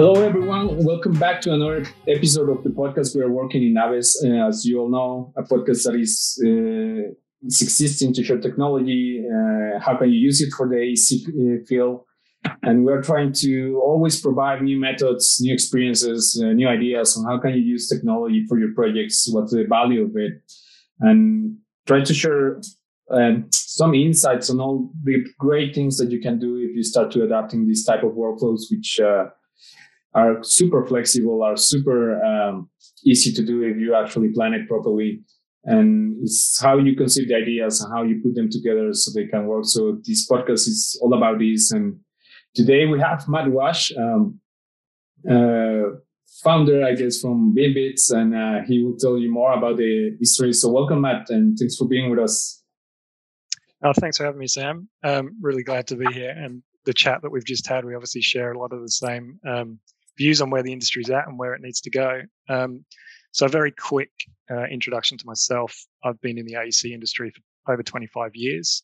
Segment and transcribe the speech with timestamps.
[0.00, 0.82] Hello, everyone.
[0.82, 3.14] Welcome back to another episode of the podcast.
[3.14, 7.12] We are working in Aves, uh, as you all know, a podcast that is, uh,
[7.46, 9.22] is existing to share technology.
[9.22, 12.00] Uh, how can you use it for the AC uh, field?
[12.62, 17.38] And we're trying to always provide new methods, new experiences, uh, new ideas on how
[17.38, 20.32] can you use technology for your projects, what's the value of it,
[21.00, 22.62] and try to share
[23.10, 27.10] um, some insights on all the great things that you can do if you start
[27.10, 29.26] to adapting these type of workflows, which uh,
[30.14, 32.68] are super flexible, are super um,
[33.04, 35.22] easy to do if you actually plan it properly.
[35.64, 39.26] And it's how you conceive the ideas and how you put them together so they
[39.26, 39.64] can work.
[39.66, 41.70] So this podcast is all about this.
[41.70, 42.00] And
[42.54, 44.40] today we have Matt Wash, um,
[45.30, 45.96] uh,
[46.42, 50.52] founder, I guess, from BIMBeats, and uh, he will tell you more about the history.
[50.54, 52.62] So welcome, Matt, and thanks for being with us.
[53.82, 54.88] Oh, thanks for having me, Sam.
[55.02, 56.30] Um, really glad to be here.
[56.30, 59.38] And the chat that we've just had, we obviously share a lot of the same
[59.46, 59.78] um,
[60.20, 62.20] views on where the industry's at and where it needs to go.
[62.48, 62.84] Um,
[63.32, 64.10] so, a very quick
[64.50, 65.74] uh, introduction to myself.
[66.04, 67.32] I've been in the AEC industry
[67.64, 68.82] for over 25 years,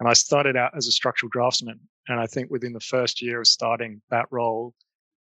[0.00, 1.80] and I started out as a structural draftsman.
[2.08, 4.74] And I think within the first year of starting that role,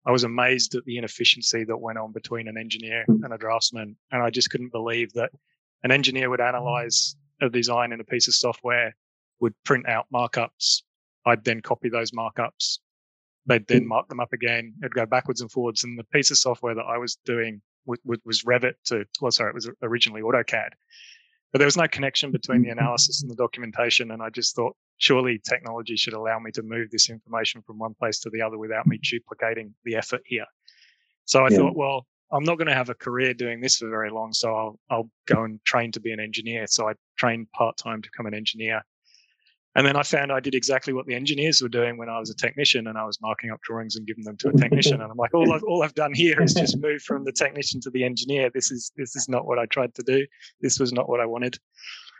[0.05, 3.95] I was amazed at the inefficiency that went on between an engineer and a draftsman.
[4.11, 5.31] And I just couldn't believe that
[5.83, 8.95] an engineer would analyze a design in a piece of software,
[9.39, 10.83] would print out markups.
[11.25, 12.79] I'd then copy those markups,
[13.45, 13.87] they'd then mm.
[13.87, 14.73] mark them up again.
[14.81, 15.83] It'd go backwards and forwards.
[15.83, 19.49] And the piece of software that I was doing was, was Revit to, well, sorry,
[19.49, 20.69] it was originally AutoCAD.
[21.51, 22.79] But there was no connection between the mm-hmm.
[22.79, 24.11] analysis and the documentation.
[24.11, 27.93] And I just thought, surely technology should allow me to move this information from one
[27.93, 30.45] place to the other without me duplicating the effort here.
[31.25, 31.57] So I yeah.
[31.57, 34.33] thought, well, I'm not going to have a career doing this for very long.
[34.33, 36.65] So I'll, I'll go and train to be an engineer.
[36.67, 38.81] So I trained part time to become an engineer.
[39.75, 42.29] And then I found I did exactly what the engineers were doing when I was
[42.29, 45.01] a technician and I was marking up drawings and giving them to a technician.
[45.01, 47.81] And I'm like, all I've, all I've done here is just move from the technician
[47.81, 48.49] to the engineer.
[48.53, 50.25] This is, this is not what I tried to do.
[50.61, 51.57] This was not what I wanted.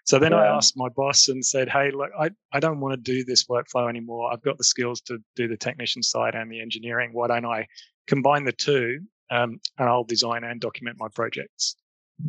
[0.05, 0.33] So then.
[0.33, 3.45] I asked my boss and said, Hey, look, I, I don't want to do this
[3.45, 4.31] workflow anymore.
[4.31, 7.11] I've got the skills to do the technician side and the engineering.
[7.13, 7.67] Why don't I
[8.07, 8.99] combine the two
[9.31, 11.77] um, and I'll design and document my projects?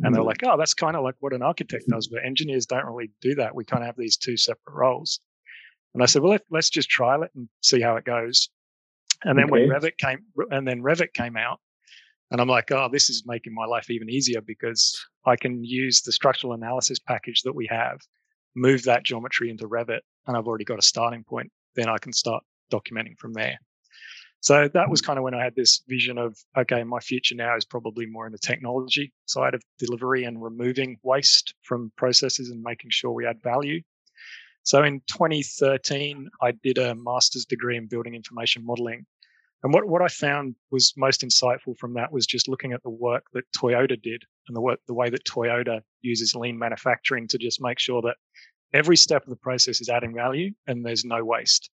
[0.03, 0.27] And they're mm.
[0.27, 3.35] like, oh, that's kind of like what an architect does, but engineers don't really do
[3.35, 3.55] that.
[3.55, 5.21] We kind of have these two separate roles.
[5.93, 8.49] And I said, well, let, us just trial it and see how it goes.
[9.23, 9.51] And then okay.
[9.51, 10.19] when Revit came,
[10.51, 11.59] and then Revit came out,
[12.29, 14.95] and I'm like, oh, this is making my life even easier because
[15.25, 18.01] I can use the structural analysis package that we have,
[18.55, 21.51] move that geometry into Revit, and I've already got a starting point.
[21.75, 23.57] Then I can start documenting from there.
[24.47, 25.07] So that was mm.
[25.07, 28.25] kind of when I had this vision of, okay, my future now is probably more
[28.25, 33.25] in the technology side of delivery and removing waste from processes and making sure we
[33.25, 33.81] add value.
[34.63, 39.05] So in 2013, I did a master's degree in building information modeling.
[39.63, 42.89] And what, what I found was most insightful from that was just looking at the
[42.89, 47.37] work that Toyota did and the work, the way that Toyota uses lean manufacturing to
[47.37, 48.15] just make sure that
[48.73, 51.69] every step of the process is adding value and there's no waste.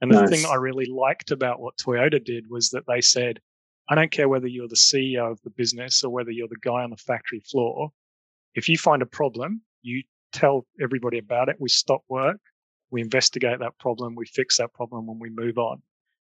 [0.00, 0.30] And the nice.
[0.30, 3.40] thing I really liked about what Toyota did was that they said,
[3.88, 6.82] I don't care whether you're the CEO of the business or whether you're the guy
[6.82, 7.90] on the factory floor.
[8.54, 10.02] If you find a problem, you
[10.32, 11.56] tell everybody about it.
[11.58, 12.40] We stop work,
[12.90, 15.80] we investigate that problem, we fix that problem, and we move on.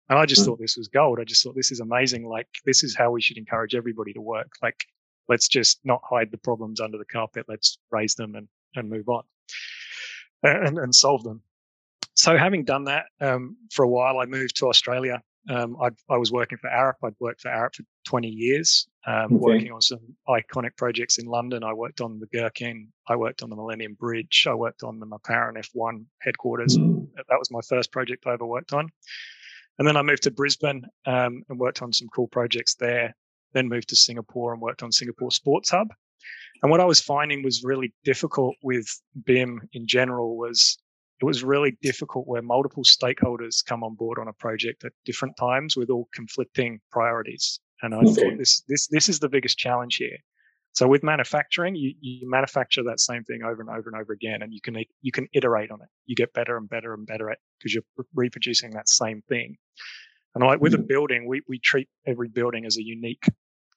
[0.09, 0.47] And I just mm.
[0.47, 1.19] thought this was gold.
[1.21, 2.27] I just thought this is amazing.
[2.27, 4.51] Like this is how we should encourage everybody to work.
[4.63, 4.85] Like
[5.29, 7.47] let's just not hide the problems under the carpet.
[7.49, 9.23] Let's raise them and and move on
[10.43, 11.43] and and solve them
[12.15, 15.21] so having done that um, for a while, I moved to Australia.
[15.51, 15.77] Um,
[16.09, 16.95] i was working for Arup.
[17.03, 19.35] I'd worked for Arup for 20 years, um, okay.
[19.35, 21.65] working on some iconic projects in London.
[21.65, 22.89] I worked on the Gherkin.
[23.09, 24.47] I worked on the Millennium Bridge.
[24.49, 26.79] I worked on the McLaren F1 headquarters.
[26.79, 27.09] Mm.
[27.17, 28.89] That was my first project I ever worked on.
[29.79, 33.15] And then I moved to Brisbane um, and worked on some cool projects there.
[33.53, 35.89] Then moved to Singapore and worked on Singapore Sports Hub.
[36.63, 38.87] And what I was finding was really difficult with
[39.25, 40.79] BIM in general was
[41.23, 45.37] it was really difficult where multiple stakeholders come on board on a project at different
[45.37, 47.61] times with all conflicting priorities.
[47.83, 48.15] And I okay.
[48.15, 50.19] thought this this this is the biggest challenge here.
[50.75, 54.43] So with manufacturing, you, you manufacture that same thing over and over and over again,
[54.43, 55.89] and you can you can iterate on it.
[56.07, 59.57] You get better and better and better at because you're reproducing that same thing.
[60.35, 60.89] And like with a mm.
[60.89, 63.27] building, we we treat every building as a unique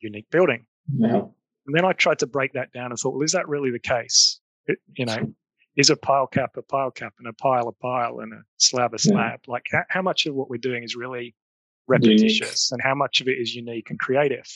[0.01, 0.65] unique building.
[0.91, 1.21] Yeah.
[1.67, 3.79] And then I tried to break that down and thought, well, is that really the
[3.79, 4.39] case?
[4.67, 5.33] It, you know,
[5.75, 8.93] is a pile cap a pile cap and a pile a pile and a slab
[8.93, 9.39] a slab?
[9.47, 9.51] Yeah.
[9.51, 11.35] Like how, how, much of what we're doing is really
[11.87, 12.71] repetitious unique.
[12.71, 14.47] and how much of it is unique and creative?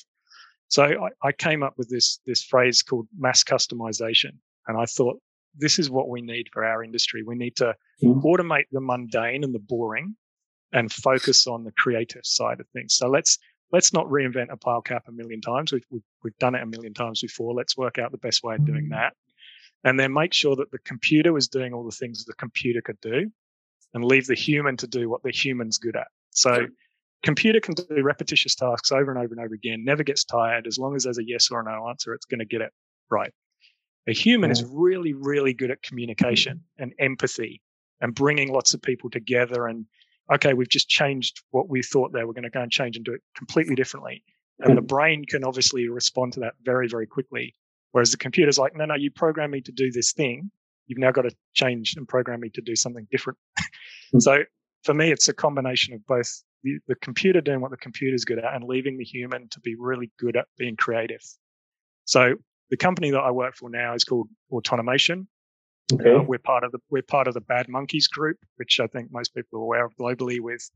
[0.70, 4.38] So I, I came up with this this phrase called mass customization,
[4.68, 5.20] and I thought
[5.58, 7.24] this is what we need for our industry.
[7.24, 8.22] We need to mm.
[8.24, 10.16] automate the mundane and the boring,
[10.72, 12.96] and focus on the creative side of things.
[12.96, 13.40] So let's
[13.72, 15.72] let's not reinvent a pile cap a million times.
[15.72, 17.54] We've, we've, we've done it a million times before.
[17.54, 18.92] Let's work out the best way of doing mm.
[18.92, 19.14] that.
[19.84, 23.00] And then make sure that the computer was doing all the things the computer could
[23.02, 23.32] do
[23.94, 26.08] and leave the human to do what the human's good at.
[26.32, 26.68] So
[27.24, 30.68] computer can do repetitious tasks over and over and over again, never gets tired.
[30.68, 32.72] As long as there's a yes or a no answer, it's going to get it
[33.10, 33.32] right.
[34.08, 37.62] A human is really, really good at communication and empathy
[38.02, 39.86] and bringing lots of people together and
[40.32, 42.28] okay, we've just changed what we thought there.
[42.28, 44.24] We're going to go and change and do it completely differently.
[44.60, 47.56] And the brain can obviously respond to that very, very quickly.
[47.92, 50.52] Whereas the computer's like, no, no, you program me to do this thing.
[50.88, 53.38] You've now got to change and program me to do something different.
[54.12, 54.20] Hmm.
[54.20, 54.40] so
[54.84, 58.40] for me, it's a combination of both the, the computer doing what the computer's good
[58.40, 61.22] at and leaving the human to be really good at being creative.
[62.06, 62.34] So
[62.70, 65.28] the company that I work for now is called Autonimation.
[65.94, 66.16] Okay.
[66.16, 69.12] Uh, we're part of the we're part of the Bad Monkeys group, which I think
[69.12, 70.70] most people are aware of globally, with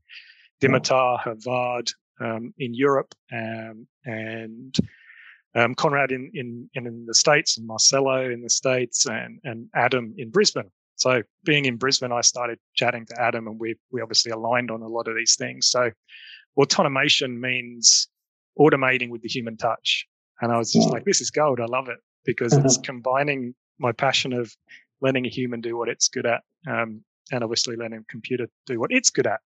[0.60, 1.88] Dimitar, Håvard
[2.20, 4.74] um, in Europe, um, and
[5.54, 10.14] um, Konrad in, in in the states, and Marcello in the states, and and Adam
[10.18, 10.70] in Brisbane.
[10.96, 14.82] So being in Brisbane, I started chatting to Adam, and we we obviously aligned on
[14.82, 15.68] a lot of these things.
[15.68, 15.90] So
[16.56, 18.08] automation means
[18.58, 20.06] automating with the human touch,
[20.40, 21.60] and I was just like, this is gold.
[21.60, 24.54] I love it because it's combining my passion of
[25.00, 28.80] letting a human do what it's good at, um, and obviously letting a computer do
[28.80, 29.40] what it's good at.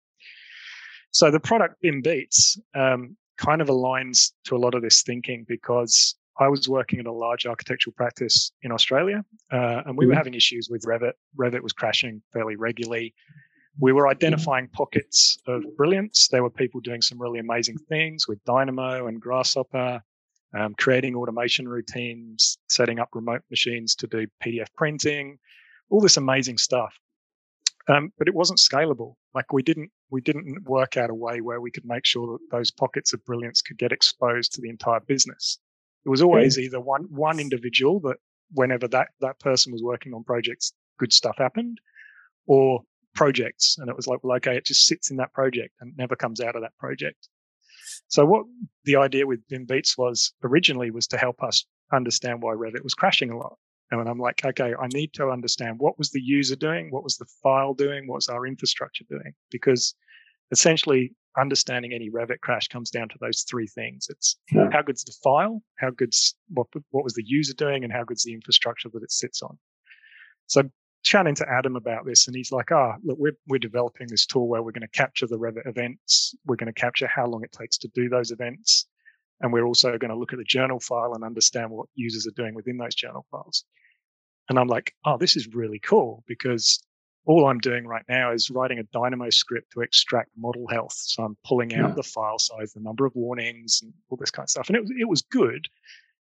[1.11, 5.45] So the product BIM Beats um, kind of aligns to a lot of this thinking
[5.47, 10.11] because I was working in a large architectural practice in Australia, uh, and we were
[10.11, 10.17] mm-hmm.
[10.17, 11.13] having issues with Revit.
[11.37, 13.13] Revit was crashing fairly regularly.
[13.79, 16.29] We were identifying pockets of brilliance.
[16.29, 20.01] There were people doing some really amazing things with Dynamo and Grasshopper,
[20.57, 25.37] um, creating automation routines, setting up remote machines to do PDF printing,
[25.89, 26.93] all this amazing stuff.
[27.87, 29.15] Um, but it wasn't scalable.
[29.33, 32.55] Like we didn't we didn't work out a way where we could make sure that
[32.55, 35.59] those pockets of brilliance could get exposed to the entire business.
[36.05, 38.17] It was always either one one individual that
[38.53, 40.71] whenever that that person was working on projects,
[41.01, 41.81] good stuff happened,
[42.47, 42.81] or
[43.13, 46.15] projects, and it was like, well, okay, it just sits in that project and never
[46.15, 47.27] comes out of that project.
[48.07, 48.45] So what
[48.85, 52.93] the idea with BIM Beats was originally was to help us understand why Revit was
[52.93, 53.57] crashing a lot.
[53.91, 57.17] And I'm like, okay, I need to understand what was the user doing, what was
[57.17, 59.95] the file doing, what was our infrastructure doing, because
[60.51, 64.07] essentially understanding any Revit crash comes down to those three things.
[64.09, 64.69] It's yeah.
[64.71, 68.23] how good's the file, how good's what what was the user doing, and how good's
[68.23, 69.57] the infrastructure that it sits on.
[70.47, 70.63] So
[71.03, 74.25] chatting to Adam about this, and he's like, "Ah, oh, look, we're we're developing this
[74.25, 76.35] tool where we're going to capture the Revit events.
[76.45, 78.87] We're going to capture how long it takes to do those events,
[79.41, 82.41] and we're also going to look at the journal file and understand what users are
[82.41, 83.65] doing within those journal files."
[84.49, 86.81] And I'm like, "Oh, this is really cool because."
[87.25, 90.93] All I'm doing right now is writing a Dynamo script to extract model health.
[90.95, 91.95] So I'm pulling out yeah.
[91.95, 94.67] the file size, the number of warnings, and all this kind of stuff.
[94.67, 95.67] And it was it was good,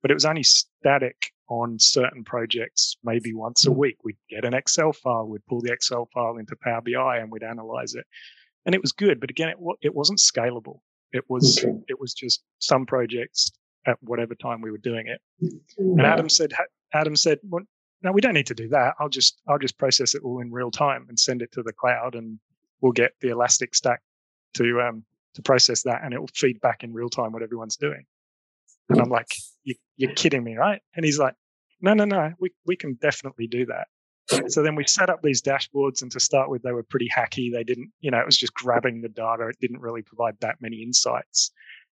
[0.01, 3.75] but it was only static on certain projects, maybe once a mm.
[3.75, 3.97] week.
[4.03, 7.43] We'd get an Excel file, we'd pull the Excel file into Power BI and we'd
[7.43, 8.05] analyze it.
[8.65, 10.79] And it was good, but again, it, it wasn't scalable.
[11.13, 11.77] It was, okay.
[11.87, 13.49] it was just some projects
[13.85, 15.21] at whatever time we were doing it.
[15.41, 15.99] Mm.
[15.99, 16.51] And Adam said,
[16.93, 17.63] Adam said, well,
[18.01, 18.95] no, we don't need to do that.
[18.99, 21.73] I'll just, I'll just process it all in real time and send it to the
[21.73, 22.39] cloud and
[22.81, 24.01] we'll get the elastic stack
[24.55, 25.03] to, um,
[25.35, 28.05] to process that and it will feed back in real time what everyone's doing.
[28.89, 29.27] And I'm like,
[29.63, 30.81] you, you're kidding me, right?
[30.95, 31.35] And he's like,
[31.81, 33.87] no, no, no, we, we can definitely do that.
[34.47, 37.49] So then we set up these dashboards, and to start with, they were pretty hacky.
[37.51, 39.47] They didn't, you know, it was just grabbing the data.
[39.47, 41.51] It didn't really provide that many insights.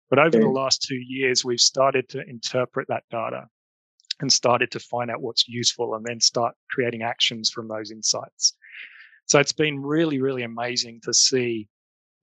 [0.10, 3.46] But over the last two years, we've started to interpret that data
[4.20, 8.54] and started to find out what's useful and then start creating actions from those insights.
[9.26, 11.68] So it's been really, really amazing to see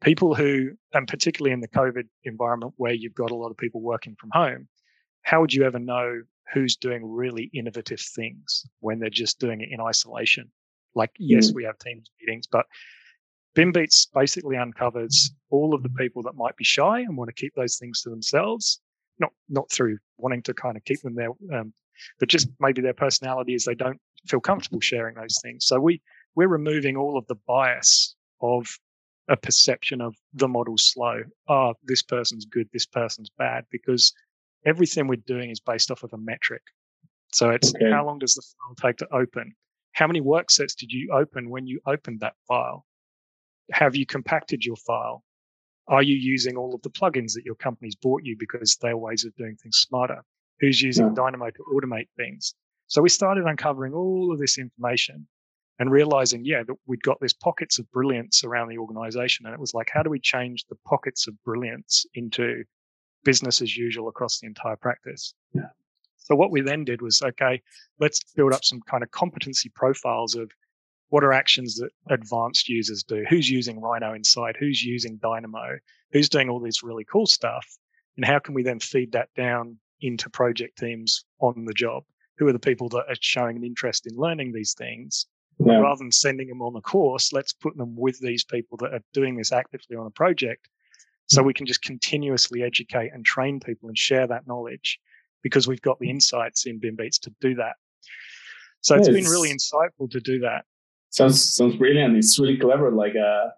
[0.02, 3.80] people who, and particularly in the COVID environment where you've got a lot of people
[3.80, 4.68] working from home,
[5.22, 6.22] how would you ever know
[6.52, 10.50] who's doing really innovative things when they're just doing it in isolation?
[10.94, 11.54] Like, yes, mm.
[11.54, 12.66] we have Teams meetings, but
[13.54, 17.54] BIMBeats basically uncovers all of the people that might be shy and want to keep
[17.54, 18.80] those things to themselves,
[19.18, 21.72] not not through wanting to kind of keep them there, um,
[22.18, 25.66] but just maybe their personality is they don't feel comfortable sharing those things.
[25.66, 26.00] So we
[26.34, 28.66] we're removing all of the bias of
[29.28, 31.22] a perception of the model slow.
[31.48, 34.12] Oh, this person's good, this person's bad, because
[34.66, 36.62] everything we're doing is based off of a metric.
[37.32, 37.90] So it's okay.
[37.90, 39.54] how long does the file take to open?
[39.92, 42.84] How many work sets did you open when you opened that file?
[43.72, 45.24] Have you compacted your file?
[45.88, 49.24] Are you using all of the plugins that your company's bought you because they're ways
[49.24, 50.22] of doing things smarter?
[50.64, 51.14] Who's using yeah.
[51.14, 52.54] Dynamo to automate things?
[52.86, 55.26] So we started uncovering all of this information
[55.78, 59.46] and realizing, yeah, that we'd got these pockets of brilliance around the organization.
[59.46, 62.62] And it was like, how do we change the pockets of brilliance into
[63.24, 65.34] business as usual across the entire practice.
[65.52, 65.70] Yeah.
[66.16, 67.60] So what we then did was, okay,
[67.98, 70.50] let's build up some kind of competency profiles of
[71.08, 73.24] what are actions that advanced users do?
[73.28, 74.56] Who's using Rhino inside?
[74.58, 75.78] Who's using Dynamo?
[76.12, 77.66] Who's doing all this really cool stuff?
[78.16, 82.04] And how can we then feed that down into project teams on the job?
[82.38, 85.26] Who are the people that are showing an interest in learning these things?
[85.64, 85.78] Yeah.
[85.78, 89.02] Rather than sending them on the course, let's put them with these people that are
[89.12, 90.68] doing this actively on a project
[91.26, 91.46] so mm.
[91.46, 94.98] we can just continuously educate and train people and share that knowledge
[95.42, 97.74] because we've got the insights in BIMBeats to do that.
[98.80, 100.64] So it's been really insightful to do that.
[101.08, 102.16] Sounds sounds brilliant.
[102.16, 102.90] It's really clever.
[102.90, 103.48] Like uh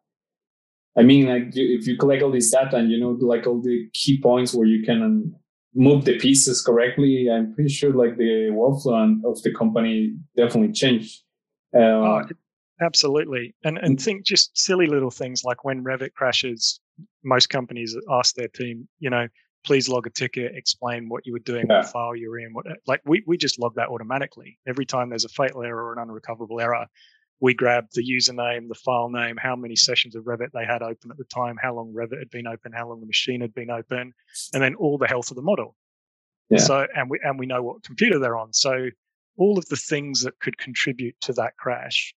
[0.96, 3.88] I mean, like if you collect all this data and you know, like all the
[3.92, 5.34] key points where you can
[5.76, 11.22] move the pieces correctly, I'm pretty sure like the workflow of the company definitely changed.
[11.74, 12.22] Uh, oh,
[12.80, 13.54] absolutely.
[13.64, 16.80] And and think just silly little things like when Revit crashes,
[17.24, 19.28] most companies ask their team, you know,
[19.64, 21.78] please log a ticket, explain what you were doing, yeah.
[21.78, 22.52] what file you were in.
[22.54, 25.92] What like we we just log that automatically every time there's a fatal error or
[25.92, 26.86] an unrecoverable error
[27.40, 31.10] we grabbed the username, the file name, how many sessions of Revit they had open
[31.10, 33.70] at the time, how long Revit had been open, how long the machine had been
[33.70, 34.14] open,
[34.54, 35.76] and then all the health of the model.
[36.48, 36.58] Yeah.
[36.58, 38.52] So and we and we know what computer they're on.
[38.52, 38.88] So
[39.36, 42.14] all of the things that could contribute to that crash,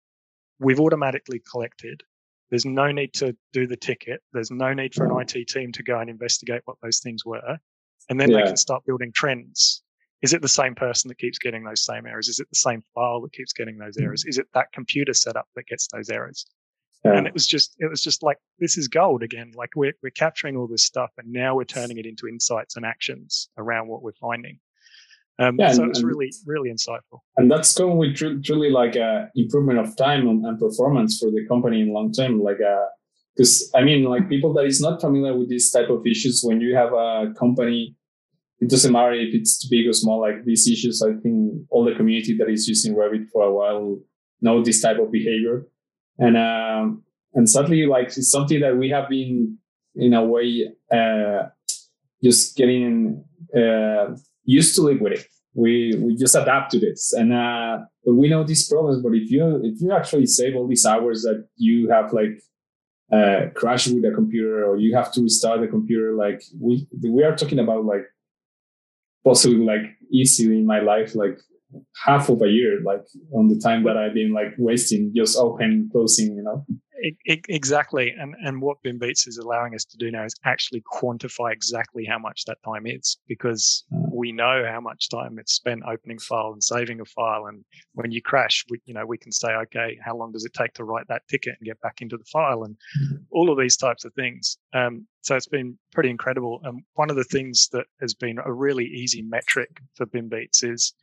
[0.60, 2.02] we've automatically collected.
[2.50, 4.22] There's no need to do the ticket.
[4.34, 5.22] There's no need for an mm.
[5.22, 7.58] IT team to go and investigate what those things were.
[8.10, 8.38] And then yeah.
[8.38, 9.84] they can start building trends
[10.22, 12.28] is it the same person that keeps getting those same errors?
[12.28, 14.26] Is it the same file that keeps getting those errors?
[14.26, 16.46] Is it that computer setup that gets those errors?
[17.06, 17.14] Yeah.
[17.18, 19.54] And it was just, it was just like, this is gold again.
[19.56, 22.86] Like we're, we're capturing all this stuff and now we're turning it into insights and
[22.86, 24.60] actions around what we're finding.
[25.40, 27.20] Um, yeah, so and, it's really, really insightful.
[27.38, 31.32] And that's going with tr- truly like a improvement of time and, and, performance for
[31.32, 32.42] the company in long term.
[32.42, 32.58] Like,
[33.38, 36.42] because uh, I mean, like people that is not familiar with this type of issues,
[36.44, 37.96] when you have a company
[38.62, 41.96] it doesn't matter if it's big or small, like these issues, I think all the
[41.96, 44.00] community that is using Revit for a while
[44.42, 45.66] know this type of behavior.
[46.18, 49.58] And, um, and sadly, like it's something that we have been
[49.96, 51.48] in a way, uh,
[52.22, 53.24] just getting,
[53.56, 55.25] uh, used to live with it.
[55.54, 59.32] We, we just adapt to this and, uh, but we know these problems, but if
[59.32, 62.42] you, if you actually save all these hours that you have like,
[63.12, 67.24] uh, crash with a computer or you have to restart the computer, like we, we
[67.24, 68.06] are talking about like
[69.24, 71.38] possibly like easily in my life like
[72.04, 75.90] half of a year like on the time that i've been like wasting just open
[75.92, 76.66] closing you know
[77.25, 82.06] exactly and and what BIMBeats is allowing us to do now is actually quantify exactly
[82.06, 86.20] how much that time is because uh, we know how much time it's spent opening
[86.20, 87.63] file and saving a file and
[87.94, 90.74] when you crash we you know we can say okay how long does it take
[90.74, 92.63] to write that ticket and get back into the file?
[92.63, 93.15] and mm-hmm.
[93.32, 94.58] all of these types of things.
[94.74, 98.51] Um, so it's been pretty incredible and one of the things that has been a
[98.51, 100.94] really easy metric for BIMBeats is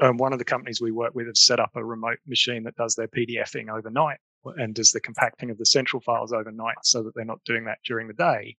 [0.00, 2.76] um, one of the companies we work with have set up a remote machine that
[2.76, 4.18] does their PDFing overnight
[4.56, 7.78] and does the compacting of the central files overnight so that they're not doing that
[7.84, 8.56] during the day.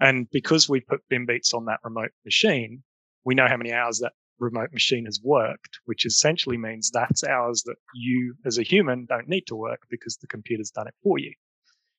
[0.00, 2.82] And because we put BIMBeats on that remote machine,
[3.24, 7.62] we know how many hours that remote machine has worked, which essentially means that's hours
[7.64, 11.18] that you as a human don't need to work because the computer's done it for
[11.18, 11.32] you.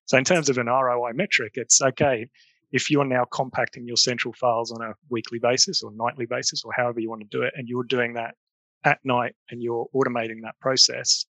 [0.05, 2.27] So in terms of an ROI metric, it's okay
[2.71, 6.71] if you're now compacting your central files on a weekly basis or nightly basis or
[6.75, 8.35] however you want to do it, and you're doing that
[8.83, 11.25] at night and you're automating that process,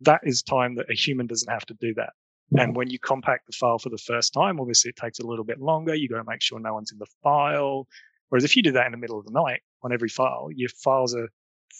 [0.00, 2.12] that is time that a human doesn't have to do that.
[2.56, 5.44] And when you compact the file for the first time, obviously it takes a little
[5.44, 5.94] bit longer.
[5.94, 7.88] You got to make sure no one's in the file.
[8.28, 10.68] Whereas if you do that in the middle of the night on every file, your
[10.68, 11.28] files are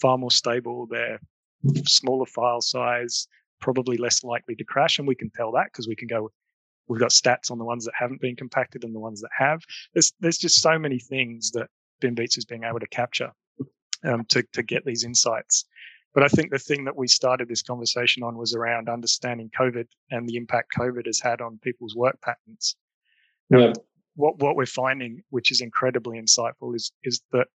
[0.01, 0.87] far more stable.
[0.89, 1.19] They're
[1.85, 3.27] smaller file size,
[3.61, 4.99] probably less likely to crash.
[4.99, 6.31] And we can tell that because we can go,
[6.87, 9.61] we've got stats on the ones that haven't been compacted and the ones that have.
[9.93, 11.67] There's, there's just so many things that
[12.01, 13.31] BIMBeats is being able to capture
[14.03, 15.65] um, to, to get these insights.
[16.15, 19.85] But I think the thing that we started this conversation on was around understanding COVID
[20.11, 22.77] and the impact COVID has had on people's work patterns.
[23.49, 23.73] Yeah.
[24.15, 27.47] what what we're finding, which is incredibly insightful, is is that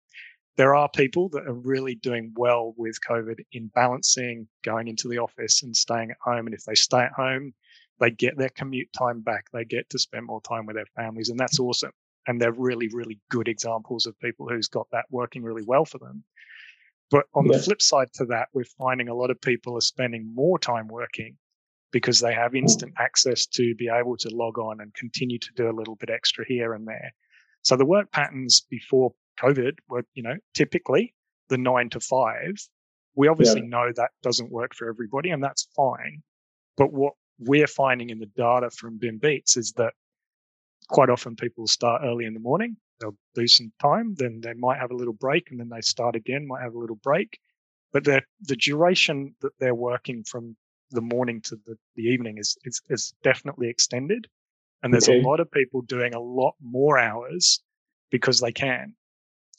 [0.57, 5.19] there are people that are really doing well with COVID in balancing going into the
[5.19, 6.45] office and staying at home.
[6.45, 7.53] And if they stay at home,
[8.01, 9.45] they get their commute time back.
[9.53, 11.93] They get to spend more time with their families, and that's awesome.
[12.27, 15.97] And they're really, really good examples of people who's got that working really well for
[15.97, 16.25] them.
[17.11, 17.57] But on yeah.
[17.57, 20.87] the flip side to that, we're finding a lot of people are spending more time
[20.87, 21.37] working
[21.91, 23.03] because they have instant mm.
[23.03, 26.45] access to be able to log on and continue to do a little bit extra
[26.47, 27.11] here and there.
[27.63, 31.13] So the work patterns before COVID were, you know, typically
[31.49, 32.55] the nine to five.
[33.15, 33.67] We obviously yeah.
[33.69, 36.21] know that doesn't work for everybody and that's fine.
[36.77, 39.93] But what we're finding in the data from BIM Beats is that
[40.89, 42.75] quite often people start early in the morning.
[42.99, 46.15] They'll do some time, then they might have a little break, and then they start
[46.15, 47.39] again, might have a little break.
[47.93, 50.55] But the the duration that they're working from
[50.91, 54.27] the morning to the, the evening is, is is definitely extended.
[54.83, 55.19] And there's okay.
[55.19, 57.61] a lot of people doing a lot more hours
[58.11, 58.95] because they can.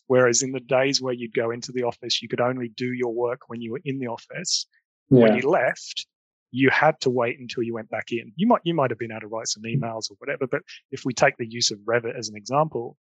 [0.06, 3.12] Whereas in the days where you'd go into the office, you could only do your
[3.12, 4.66] work when you were in the office.
[5.08, 5.20] Yeah.
[5.20, 6.06] When you left,
[6.50, 8.32] you had to wait until you went back in.
[8.36, 9.82] You might you might have been able to write some mm-hmm.
[9.82, 12.96] emails or whatever, but if we take the use of Revit as an example,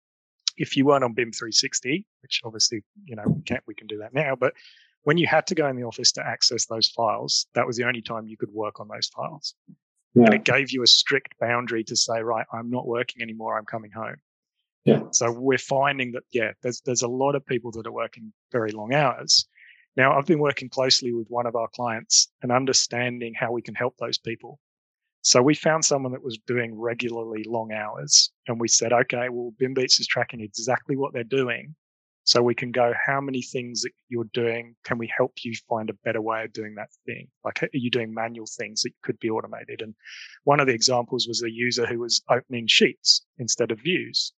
[0.58, 4.00] if you weren't on BIM 360, which obviously you know we can we can do
[4.00, 4.54] that now, but
[5.04, 7.86] when you had to go in the office to access those files, that was the
[7.86, 9.56] only time you could work on those files.
[10.14, 10.26] Yeah.
[10.26, 13.66] And it gave you a strict boundary to say, right, I'm not working anymore, I'm
[13.66, 14.18] coming home.
[14.84, 15.04] Yeah.
[15.12, 18.72] So we're finding that yeah, there's there's a lot of people that are working very
[18.72, 19.48] long hours.
[19.98, 23.76] Now I've been working closely with one of our clients and understanding how we can
[23.76, 24.60] help those people.
[25.24, 29.52] So we found someone that was doing regularly long hours and we said, okay, well,
[29.60, 31.76] BIMbeats is tracking exactly what they're doing.
[32.24, 34.76] So we can go, how many things that you're doing?
[34.84, 37.30] Can we help you find a better way of doing that thing?
[37.44, 39.82] Like, are you doing manual things that could be automated?
[39.82, 39.96] And
[40.44, 44.34] one of the examples was a user who was opening sheets instead of views.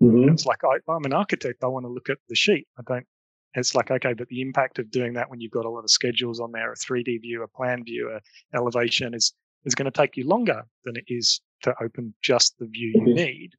[0.00, 0.30] Mm-hmm.
[0.30, 1.62] It's like, I, I'm an architect.
[1.62, 2.66] I want to look at the sheet.
[2.78, 3.06] I don't,
[3.54, 5.90] it's like, okay, but the impact of doing that when you've got a lot of
[5.90, 9.32] schedules on there, a 3D view, a plan view, a elevation is,
[9.64, 13.00] is going to take you longer than it is to open just the view you
[13.00, 13.14] mm-hmm.
[13.14, 13.50] need.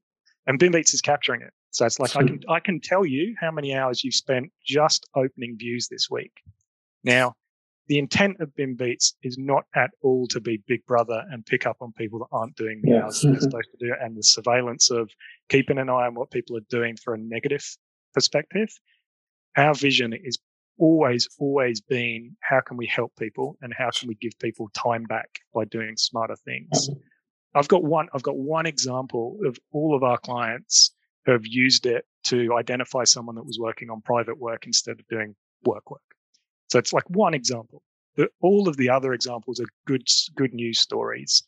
[0.47, 1.53] And BIMbeats is capturing it.
[1.71, 5.05] So it's like I can I can tell you how many hours you've spent just
[5.13, 6.31] opening views this week.
[7.03, 7.33] Now,
[7.87, 11.77] the intent of BIMbeats is not at all to be big brother and pick up
[11.81, 13.03] on people that aren't doing the yeah.
[13.03, 13.41] hours they're mm-hmm.
[13.41, 15.09] supposed to do, and the surveillance of
[15.49, 17.65] keeping an eye on what people are doing for a negative
[18.13, 18.69] perspective.
[19.57, 20.37] Our vision is
[20.77, 25.03] always, always been how can we help people and how can we give people time
[25.03, 26.89] back by doing smarter things.
[26.89, 26.99] Mm-hmm.
[27.55, 30.93] I've got one, I've got one example of all of our clients
[31.25, 35.07] who have used it to identify someone that was working on private work instead of
[35.07, 36.01] doing work work.
[36.69, 37.81] So it's like one example.
[38.17, 41.43] But all of the other examples are good, good news stories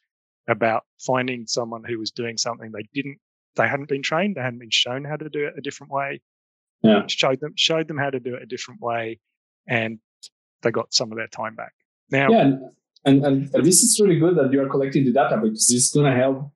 [0.48, 3.18] about finding someone who was doing something they didn't,
[3.56, 6.22] they hadn't been trained, they hadn't been shown how to do it a different way.
[6.84, 7.04] Yeah.
[7.08, 9.20] Showed them, showed them how to do it a different way,
[9.68, 10.00] and
[10.62, 11.74] they got some of their time back.
[12.12, 12.52] Now, yeah,
[13.06, 15.86] and, and, and this is really good that you are collecting the data because this
[15.86, 16.52] is going to help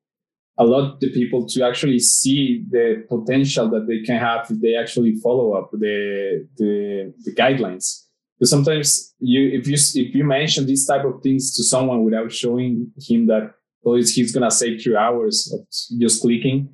[0.58, 4.76] a lot the people to actually see the potential that they can have if they
[4.76, 8.06] actually follow up the the, the guidelines.
[8.38, 12.32] Because sometimes you if you if you mention these type of things to someone without
[12.32, 13.54] showing him that
[13.86, 15.62] oh he's gonna save two hours of
[16.00, 16.70] just clicking,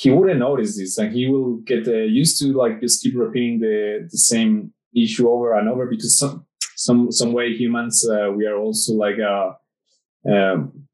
[0.00, 3.60] he wouldn't notice this and he will get uh, used to like just keep repeating
[3.60, 4.72] the the same
[5.04, 9.18] issue over and over because some some some way humans uh, we are also like
[9.18, 9.56] a
[10.32, 10.86] um,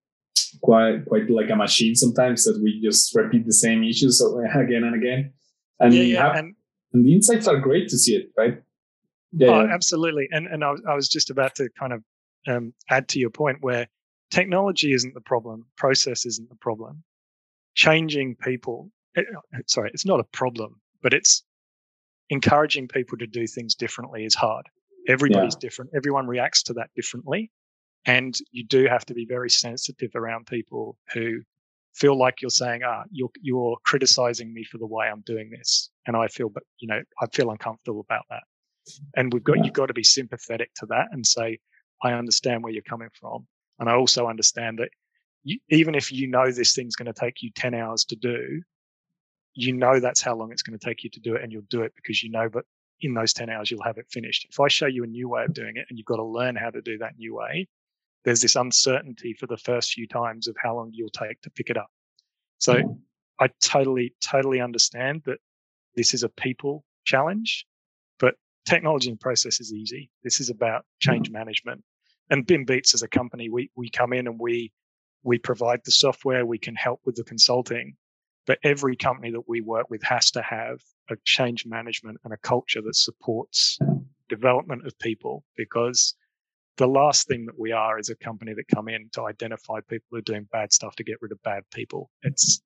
[0.61, 4.21] quite quite like a machine sometimes that we just repeat the same issues
[4.55, 5.33] again and again.
[5.79, 6.55] And, yeah, yeah, have, and,
[6.93, 8.63] and, the insights are great to see it, right?
[9.33, 9.75] Yeah, oh, yeah.
[9.75, 10.27] absolutely.
[10.33, 12.03] And and I was, I was just about to kind of
[12.49, 13.87] um, add to your point where
[14.31, 17.05] technology isn't the problem, process isn't the problem.
[17.75, 21.45] Changing people, it, eh, sorry, it's not a problem, but it's
[22.31, 24.67] encouraging people to do things differently is hard.
[25.09, 25.61] Everybody's yeah.
[25.61, 25.91] different.
[25.95, 27.51] Everyone reacts to that differently.
[28.07, 31.41] And you do have to be very sensitive around people who
[31.95, 35.91] feel like you're saying, ah, you're, you're criticizing me for the way I'm doing this.
[36.07, 38.43] And I feel, but you know, I feel uncomfortable about that.
[39.17, 41.59] And we've got, you've got to be sympathetic to that and say,
[42.03, 43.47] I understand where you're coming from.
[43.81, 44.91] And I also understand that
[45.43, 48.63] you, even if you know this thing's going to take you 10 hours to do,
[49.57, 51.63] you know that's how long it's going to take you to do it and you'll
[51.69, 52.65] do it because you know, but
[53.01, 54.47] in those 10 hours, you'll have it finished.
[54.49, 56.57] If I show you a new way of doing it and you've got to learn
[56.57, 57.67] how to do that new way,
[58.25, 61.71] there's this uncertainty for the first few times of how long you'll take to pick
[61.71, 61.89] it up.
[62.59, 62.93] So mm-hmm.
[63.41, 65.39] I totally, totally understand that
[65.95, 67.67] this is a people challenge,
[68.19, 68.35] but
[68.67, 70.11] technology and process is easy.
[70.23, 71.39] This is about change mm-hmm.
[71.39, 71.83] management.
[72.29, 74.73] And BIMbeats as a company, we we come in and we
[75.23, 77.97] we provide the software, we can help with the consulting.
[78.47, 80.81] But every company that we work with has to have
[81.11, 83.79] a change management and a culture that supports
[84.29, 86.15] development of people because
[86.77, 90.07] the last thing that we are is a company that come in to identify people
[90.11, 92.11] who are doing bad stuff to get rid of bad people.
[92.23, 92.61] It's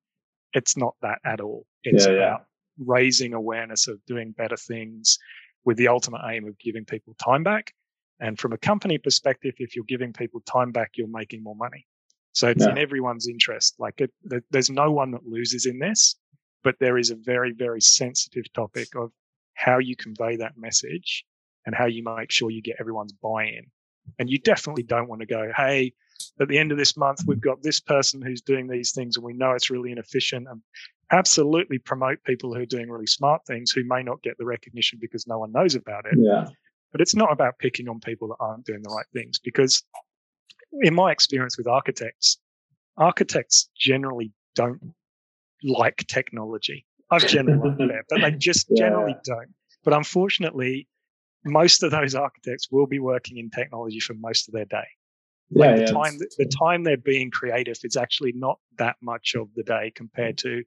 [0.53, 1.65] it's not that at all.
[1.83, 2.85] It's yeah, about yeah.
[2.85, 5.17] raising awareness of doing better things
[5.63, 7.73] with the ultimate aim of giving people time back.
[8.19, 11.85] And from a company perspective, if you're giving people time back, you're making more money.
[12.33, 12.71] So it's yeah.
[12.71, 13.75] in everyone's interest.
[13.79, 14.11] Like it,
[14.51, 16.15] there's no one that loses in this,
[16.63, 19.11] but there is a very, very sensitive topic of
[19.53, 21.25] how you convey that message
[21.65, 23.65] and how you make sure you get everyone's buy-in
[24.19, 25.93] and you definitely don't want to go, hey,
[26.39, 29.25] at the end of this month, we've got this person who's doing these things and
[29.25, 30.61] we know it's really inefficient and
[31.11, 34.97] absolutely promote people who are doing really smart things who may not get the recognition
[35.01, 36.17] because no one knows about it.
[36.17, 36.47] Yeah.
[36.91, 39.83] But it's not about picking on people that aren't doing the right things because
[40.81, 42.37] in my experience with architects,
[42.97, 44.93] architects generally don't
[45.63, 46.85] like technology.
[47.09, 48.85] I've generally there, but they just yeah.
[48.85, 49.53] generally don't.
[49.83, 50.87] But unfortunately,
[51.43, 54.87] most of those architects will be working in technology for most of their day.
[55.53, 55.87] Like yeah, the yeah.
[55.87, 60.37] time the time they're being creative is actually not that much of the day compared
[60.39, 60.63] to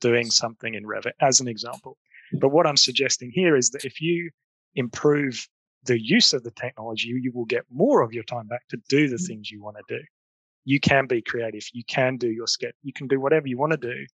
[0.00, 1.96] doing something in Revit, as an example.
[2.32, 4.30] But what I'm suggesting here is that if you
[4.74, 5.46] improve
[5.84, 9.08] the use of the technology, you will get more of your time back to do
[9.08, 10.02] the things you want to do.
[10.64, 11.64] You can be creative.
[11.72, 12.74] You can do your sketch.
[12.82, 14.06] You can do whatever you want to do,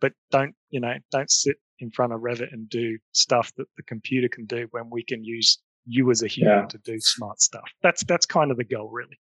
[0.00, 3.82] but don't, you know, don't sit in front of Revit and do stuff that the
[3.82, 6.66] computer can do when we can use you as a human yeah.
[6.66, 7.70] to do smart stuff.
[7.82, 9.18] That's, that's kind of the goal, really.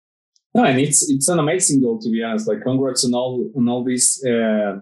[0.54, 2.48] No, and it's it's an amazing goal to be honest.
[2.48, 4.80] Like congrats on all on all these uh,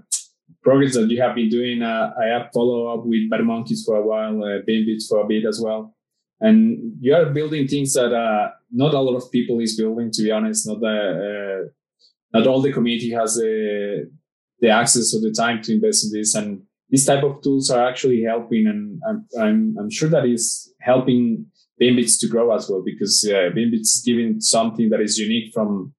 [0.64, 1.84] progress that you have been doing.
[1.84, 5.28] Uh, I have follow up with Bad Monkeys for a while, uh, Bits for a
[5.28, 5.96] bit as well,
[6.42, 10.12] and you are building things that uh, not a lot of people is building.
[10.12, 14.10] To be honest, not the uh, not all the community has the
[14.60, 17.88] the access or the time to invest in this, and these type of tools are
[17.88, 21.46] actually helping, and I'm I'm, I'm sure that is helping
[21.82, 25.94] BIMBITS to grow as well because uh, BIMBITS is giving something that is unique from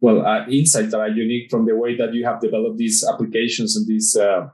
[0.00, 3.76] well uh, insights that are unique from the way that you have developed these applications
[3.76, 4.46] and these uh,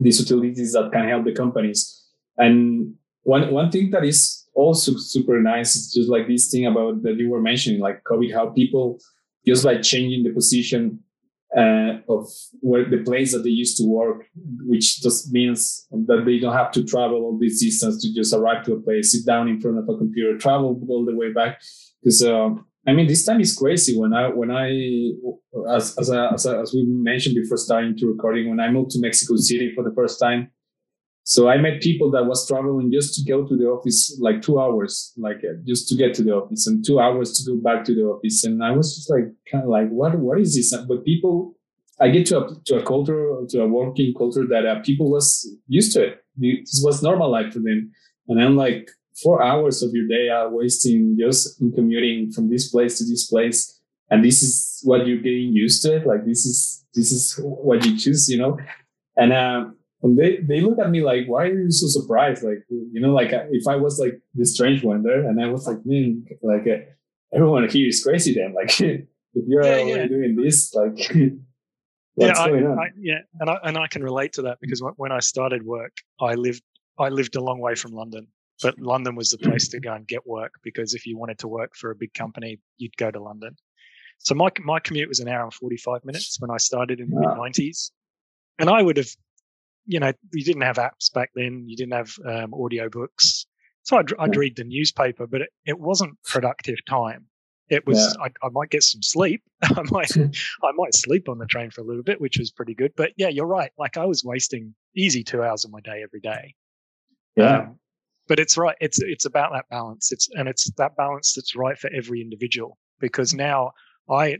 [0.00, 2.04] these utilities that can help the companies.
[2.36, 7.02] And one one thing that is also super nice is just like this thing about
[7.02, 8.98] that you were mentioning, like COVID, how people
[9.46, 11.00] just like changing the position
[11.56, 12.28] uh, of
[12.60, 14.26] where the place that they used to work,
[14.66, 18.64] which just means that they don't have to travel all this distance to just arrive
[18.64, 21.60] to a place, sit down in front of a computer, travel all the way back.
[22.02, 23.98] Because um, I mean, this time is crazy.
[23.98, 24.68] When I when I
[25.74, 28.90] as as, a, as, a, as we mentioned before starting to recording, when I moved
[28.92, 30.50] to Mexico City for the first time,
[31.28, 34.58] so I met people that was traveling just to go to the office, like two
[34.58, 37.84] hours, like uh, just to get to the office, and two hours to go back
[37.84, 38.44] to the office.
[38.44, 40.74] And I was just like, kind of like, what, what is this?
[40.88, 41.54] But people,
[42.00, 45.46] I get to a to a culture, to a working culture that uh, people was
[45.66, 46.24] used to it.
[46.38, 47.92] This was normal life for them.
[48.28, 48.88] And I'm like,
[49.22, 53.26] four hours of your day are wasting just in commuting from this place to this
[53.26, 55.96] place, and this is what you're getting used to.
[55.96, 56.06] It.
[56.06, 58.56] Like this is this is what you choose, you know.
[59.14, 59.64] And uh,
[60.02, 62.44] and they, they look at me like, why are you so surprised?
[62.44, 65.66] Like, you know, like if I was like the strange one there and I was
[65.66, 66.84] like, man, like uh,
[67.34, 68.54] everyone here is crazy then.
[68.54, 70.06] Like if you're yeah, yeah.
[70.06, 71.12] doing this, like,
[72.16, 73.18] yeah, I, I, yeah.
[73.40, 76.62] And I, and I can relate to that because when I started work, I lived,
[76.98, 78.28] I lived a long way from London,
[78.62, 81.48] but London was the place to go and get work because if you wanted to
[81.48, 83.56] work for a big company, you'd go to London.
[84.18, 87.20] So my, my commute was an hour and 45 minutes when I started in the
[87.20, 87.90] mid 90s.
[88.60, 89.08] And I would have
[89.88, 91.64] you know, you didn't have apps back then.
[91.66, 93.46] You didn't have um, audio books.
[93.82, 97.24] So I'd, I'd read the newspaper, but it, it wasn't productive time.
[97.70, 98.26] It was, yeah.
[98.26, 99.42] I, I, might get some sleep.
[99.62, 100.10] I might,
[100.62, 102.92] I might sleep on the train for a little bit, which was pretty good.
[102.96, 103.70] But yeah, you're right.
[103.78, 106.54] Like I was wasting easy two hours of my day every day.
[107.34, 107.60] Yeah.
[107.60, 107.78] Um,
[108.28, 108.76] but it's right.
[108.78, 110.12] It's, it's about that balance.
[110.12, 113.72] It's, and it's that balance that's right for every individual because now
[114.10, 114.36] I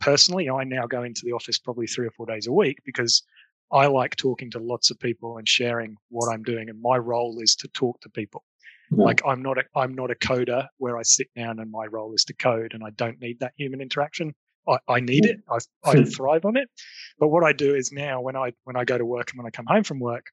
[0.00, 3.24] personally, I now go into the office probably three or four days a week because
[3.72, 7.40] I like talking to lots of people and sharing what I'm doing, and my role
[7.40, 8.44] is to talk to people.
[8.92, 9.02] Mm-hmm.
[9.02, 12.14] Like I'm not a I'm not a coder where I sit down and my role
[12.14, 14.34] is to code, and I don't need that human interaction.
[14.68, 15.40] I, I need it.
[15.50, 15.58] I,
[15.90, 16.70] I thrive on it.
[17.18, 19.46] But what I do is now when I when I go to work and when
[19.46, 20.26] I come home from work,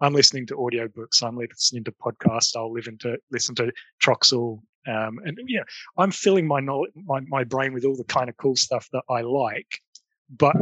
[0.00, 1.22] I'm listening to audiobooks.
[1.22, 2.56] I'm listening to podcasts.
[2.56, 4.60] I'll listen to listen to Troxel.
[4.86, 5.62] Um, and yeah,
[5.98, 9.02] I'm filling my knowledge, my, my brain with all the kind of cool stuff that
[9.10, 9.80] I like.
[10.30, 10.56] But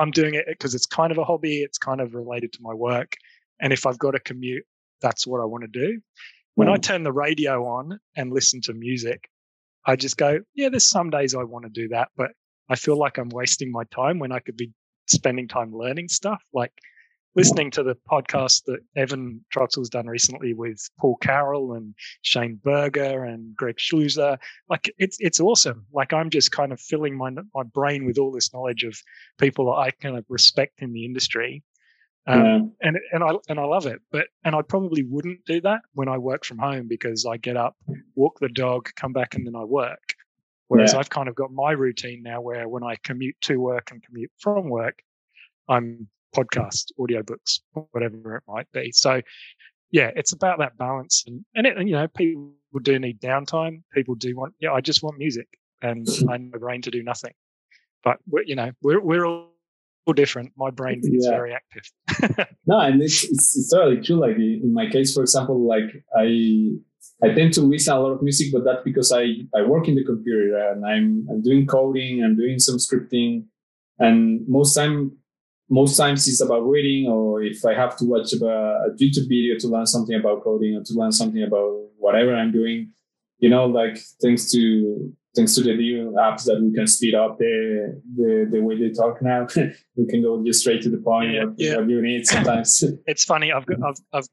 [0.00, 1.58] I'm doing it because it's kind of a hobby.
[1.58, 3.16] It's kind of related to my work.
[3.60, 4.64] And if I've got a commute,
[5.02, 6.00] that's what I want to do.
[6.54, 6.72] When mm.
[6.72, 9.28] I turn the radio on and listen to music,
[9.86, 12.32] I just go, yeah, there's some days I want to do that, but
[12.68, 14.72] I feel like I'm wasting my time when I could be
[15.06, 16.42] spending time learning stuff.
[16.52, 16.72] Like
[17.36, 23.24] listening to the podcast that Evan Troxel's done recently with Paul Carroll and Shane Burger
[23.24, 24.38] and Greg Schleusner.
[24.68, 25.86] Like it's it's awesome.
[25.92, 28.96] Like I'm just kind of filling my my brain with all this knowledge of
[29.38, 31.62] people that I kind of respect in the industry.
[32.26, 32.88] Um, yeah.
[32.88, 36.08] and and I and I love it, but and I probably wouldn't do that when
[36.08, 37.76] I work from home because I get up,
[38.14, 40.14] walk the dog, come back, and then I work.
[40.68, 41.00] Whereas yeah.
[41.00, 44.30] I've kind of got my routine now, where when I commute to work and commute
[44.38, 45.02] from work,
[45.68, 47.60] I'm podcasts, audiobooks,
[47.92, 48.92] whatever it might be.
[48.92, 49.20] So
[49.90, 53.82] yeah, it's about that balance and, and, it, and, you know, people do need downtime.
[53.92, 55.48] People do want, yeah, I just want music.
[55.82, 57.32] and I need my brain to do nothing.
[58.04, 59.50] But we're, you know, we're we're all
[60.14, 60.52] different.
[60.56, 61.30] My brain is yeah.
[61.30, 62.46] very active.
[62.66, 64.16] no, and it's, it's, it's totally true.
[64.16, 66.70] Like in my case, for example, like I
[67.22, 69.94] I tend to listen a lot of music, but that's because I, I work in
[69.94, 73.44] the computer and I'm, I'm doing coding, I'm doing some scripting,
[73.98, 75.12] and most time
[75.70, 79.56] most times it's about reading, or if I have to watch a, a YouTube video
[79.60, 82.90] to learn something about coding or to learn something about whatever I'm doing,
[83.38, 87.38] you know, like thanks to thanks to the new apps that we can speed up
[87.38, 89.46] the the, the way they talk now,
[89.96, 91.32] we can go just straight to the point.
[91.32, 91.76] Yeah, what, yeah.
[91.76, 92.82] what you need sometimes.
[93.06, 93.52] it's funny.
[93.52, 94.28] I've got I've, I've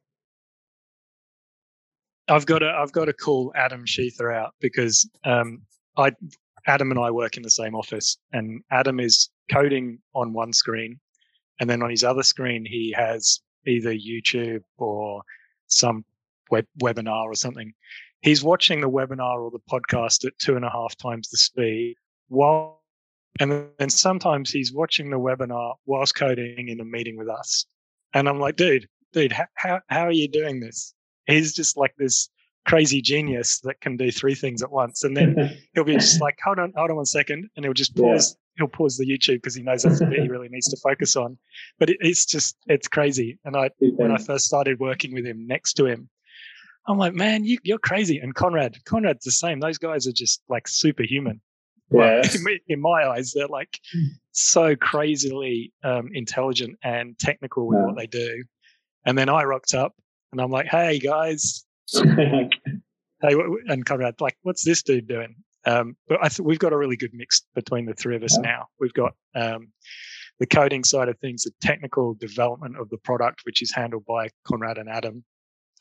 [2.30, 5.62] I've got to I've got to call Adam Sheather out because um,
[5.97, 6.12] I
[6.65, 11.00] Adam and I work in the same office, and Adam is coding on one screen,
[11.60, 15.22] and then on his other screen he has either YouTube or
[15.67, 16.06] some
[16.50, 17.74] web, webinar or something.
[18.22, 21.96] He's watching the webinar or the podcast at two and a half times the speed,
[22.30, 22.82] while
[23.39, 27.65] and then sometimes he's watching the webinar whilst coding in a meeting with us,
[28.13, 30.93] and I'm like, dude, dude, how how are you doing this?
[31.28, 32.30] he's just like this
[32.65, 35.04] crazy genius that can do three things at once.
[35.04, 37.50] And then he'll be just like, hold on, hold on one second.
[37.56, 38.36] And he'll just pause.
[38.58, 41.15] He'll pause the YouTube because he knows that's the bit he really needs to focus
[41.15, 41.38] on.
[41.80, 43.39] But it, it's just, it's crazy.
[43.46, 46.10] And I, when I first started working with him next to him,
[46.88, 48.17] I'm like, man, you, you're crazy.
[48.20, 49.60] And Konrad, Konrad's the same.
[49.60, 51.41] Those guys are just like superhuman.
[51.91, 52.22] Yeah.
[52.43, 53.80] Like, in, my eyes, they're like
[54.32, 57.86] so crazily um, intelligent and technical with yeah.
[57.86, 58.43] what they do.
[59.06, 59.93] And then I rocked up
[60.32, 62.50] and I'm like, hey guys, hey,
[63.22, 65.36] and Konrad, like, what's this dude doing?
[65.67, 68.38] Um, but I think we've got a really good mix between the three of us
[68.38, 68.49] yeah.
[68.49, 68.65] now.
[68.80, 69.67] We've got um,
[70.39, 74.30] the coding side of things, the technical development of the product, which is handled by
[74.47, 75.23] Konrad and Adam.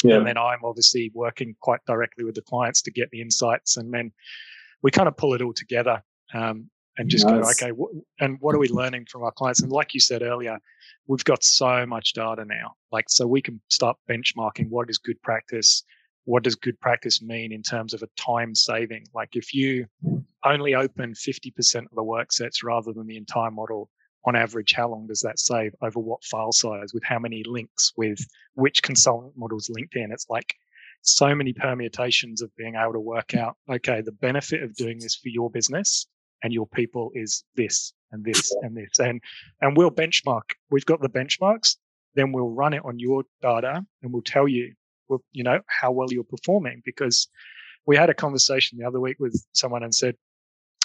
[0.02, 0.16] Yeah.
[0.16, 3.76] And then I'm obviously working quite directly with the clients to get the insights.
[3.76, 4.12] And then
[4.82, 6.02] we kind of pull it all together
[6.34, 6.68] um,
[6.98, 7.60] and just nice.
[7.60, 9.62] go, okay, and what are we learning from our clients?
[9.62, 10.58] And like you said earlier,
[11.06, 12.74] we've got so much data now.
[12.90, 15.84] Like, so we can start benchmarking what is good practice.
[16.26, 19.06] What does good practice mean in terms of a time saving?
[19.14, 19.86] Like, if you
[20.44, 23.90] only open 50% of the work sets rather than the entire model,
[24.24, 25.72] on average, how long does that save?
[25.82, 26.92] Over what file size?
[26.92, 27.92] With how many links?
[27.96, 28.18] With
[28.54, 30.10] which consultant models linked in?
[30.12, 30.52] It's like
[31.02, 35.14] so many permutations of being able to work out, okay, the benefit of doing this
[35.14, 36.08] for your business
[36.42, 38.98] and your people is this and this and this.
[38.98, 39.22] And
[39.62, 40.50] and we'll benchmark.
[40.70, 41.76] We've got the benchmarks
[42.16, 44.74] then we'll run it on your data and we'll tell you
[45.32, 47.28] you know how well you're performing because
[47.86, 50.16] we had a conversation the other week with someone and said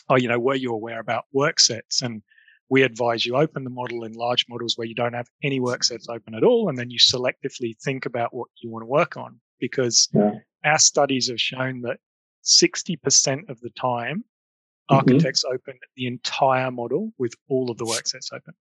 [0.10, 2.22] oh you know were you aware about work sets and
[2.70, 5.84] we advise you open the model in large models where you don't have any work
[5.84, 9.18] sets open at all and then you selectively think about what you want to work
[9.18, 10.32] on because yeah.
[10.64, 11.98] our studies have shown that
[12.44, 14.24] 60% of the time
[14.92, 14.98] Mm-hmm.
[14.98, 15.56] architects mm-hmm.
[15.56, 18.54] open the entire model with all of the work sets open.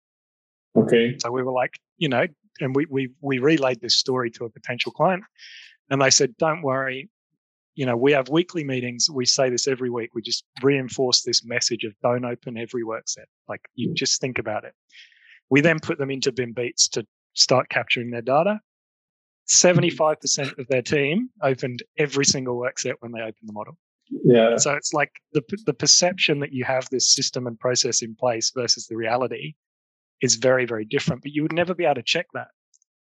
[0.76, 1.16] Okay.
[1.18, 2.26] So we were like, you know,
[2.60, 5.24] and we we we relayed this story to a potential client,
[5.90, 7.08] and they said, "Don't worry,
[7.74, 9.08] you know, we have weekly meetings.
[9.10, 10.10] We say this every week.
[10.14, 13.26] We just reinforce this message of don't open every work set.
[13.48, 13.94] Like you mm.
[13.94, 14.74] just think about it.
[15.48, 18.60] We then put them into BIM Beats to start capturing their data.
[19.48, 19.80] Mm-hmm.
[19.82, 23.76] 75% of their team opened every single work set when they opened the model.
[24.10, 24.56] Yeah.
[24.56, 28.50] So it's like the the perception that you have this system and process in place
[28.54, 29.54] versus the reality
[30.22, 31.22] is very very different.
[31.22, 32.48] But you would never be able to check that.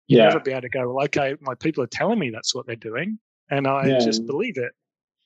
[0.06, 0.28] You'd yeah.
[0.28, 2.76] never be able to go, well, okay, my people are telling me that's what they're
[2.76, 3.18] doing,
[3.50, 3.98] and I yeah.
[3.98, 4.72] just believe it.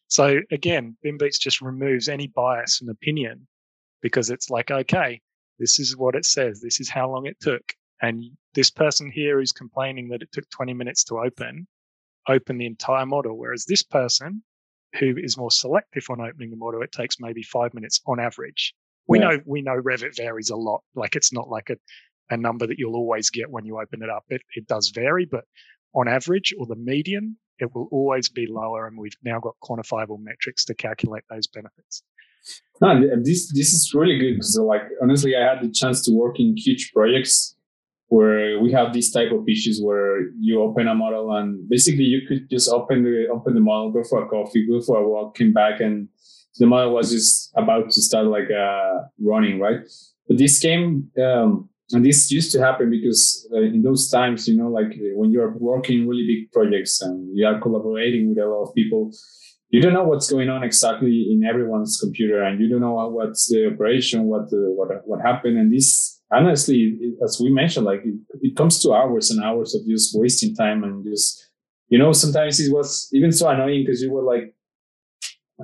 [0.08, 3.46] So again, BIMBeats just removes any bias and opinion
[4.02, 5.20] because it's like, okay,
[5.58, 6.60] this is what it says.
[6.60, 7.62] This is how long it took.
[8.02, 11.66] And this person here is complaining that it took 20 minutes to open,
[12.28, 13.36] open the entire model.
[13.36, 14.42] Whereas this person
[14.98, 18.74] who is more selective on opening the model, it takes maybe five minutes on average.
[19.08, 19.30] We yeah.
[19.30, 20.82] know we know Revit varies a lot.
[20.94, 21.76] Like it's not like a,
[22.30, 24.24] a number that you'll always get when you open it up.
[24.28, 25.44] It it does vary, but
[25.94, 28.86] on average or the median, it will always be lower.
[28.86, 32.02] And we've now got quantifiable metrics to calculate those benefits.
[32.80, 36.12] No, this this is really good because uh, like honestly, I had the chance to
[36.12, 37.56] work in huge projects
[38.08, 42.20] where we have these type of issues where you open a model and basically you
[42.28, 45.36] could just open the open the model, go for a coffee, go for a walk,
[45.36, 46.08] come back, and
[46.58, 49.80] the model was just about to start like uh, running, right?
[50.28, 54.56] But this came um, and this used to happen because uh, in those times, you
[54.56, 58.64] know, like when you're working really big projects and you are collaborating with a lot
[58.64, 59.12] of people,
[59.70, 63.48] you don't know what's going on exactly in everyone's computer, and you don't know what's
[63.48, 68.14] the operation, what the, what what happened, and this honestly, as we mentioned, like it,
[68.40, 71.50] it, comes to hours and hours of just wasting time and just,
[71.88, 74.54] you know, sometimes it was even so annoying because you were like,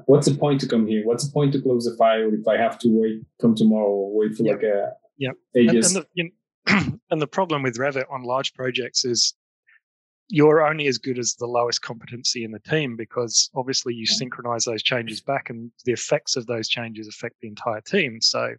[0.07, 1.07] what's the point to come here?
[1.07, 4.15] What's the point to close the file if I have to wait, come tomorrow, or
[4.15, 4.57] wait for Yep.
[4.57, 5.35] like a Yep.
[5.57, 5.95] ages?
[5.95, 9.35] And, and, the, you know, and the problem with Revit on large projects is
[10.29, 14.65] you're only as good as the lowest competency in the team because obviously you synchronize
[14.65, 18.21] those changes back and the effects of those changes affect the entire team.
[18.21, 18.55] So,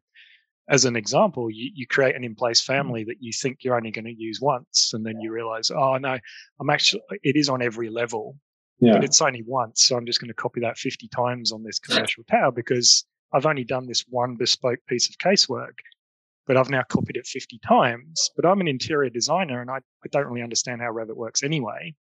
[0.70, 2.74] as an example, you, you create an in place hmm.
[2.74, 5.98] family that you think you're only going to use once, and then you realize, oh
[5.98, 6.18] no,
[6.60, 8.38] I'm actually, it is on every level,
[8.80, 9.86] yeah, but it's only once.
[9.86, 13.46] So I'm just going to copy that 50 times on this commercial tower because I've
[13.46, 15.74] only done this one bespoke piece of casework,
[16.46, 18.30] but I've now copied it 50 times.
[18.36, 21.96] But I'm an interior designer and I, I don't really understand how Revit works anyway.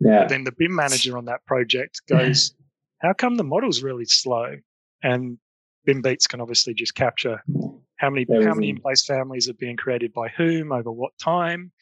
[0.00, 2.54] yeah, But then the BIM manager on that project goes,
[2.98, 4.56] How come the model's really slow?
[5.02, 5.38] And
[5.84, 7.42] BIM Beats can obviously just capture
[7.96, 11.72] how many how many in place families are being created by whom over what time,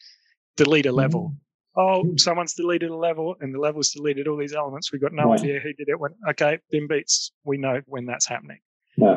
[0.55, 1.35] delete a level.
[1.79, 2.17] Oh, hmm.
[2.17, 4.91] someone's deleted a level and the level's deleted all these elements.
[4.91, 5.39] We've got no Right.
[5.39, 5.99] idea who did it.
[5.99, 8.59] When okay, BIM Beats, we know when that's happening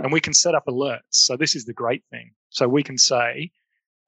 [0.03, 1.01] and we can set up alerts.
[1.11, 2.33] So this is the great thing.
[2.51, 3.51] So we can say,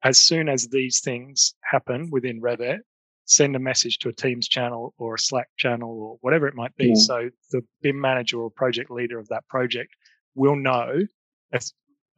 [0.03, 2.79] as soon as these things happen within Revit,
[3.25, 6.75] send a message to a Teams channel or a Slack channel or whatever it might
[6.75, 6.89] be.
[6.89, 6.95] Yeah.
[6.95, 9.95] So the BIM manager or project leader of that project
[10.35, 10.99] will know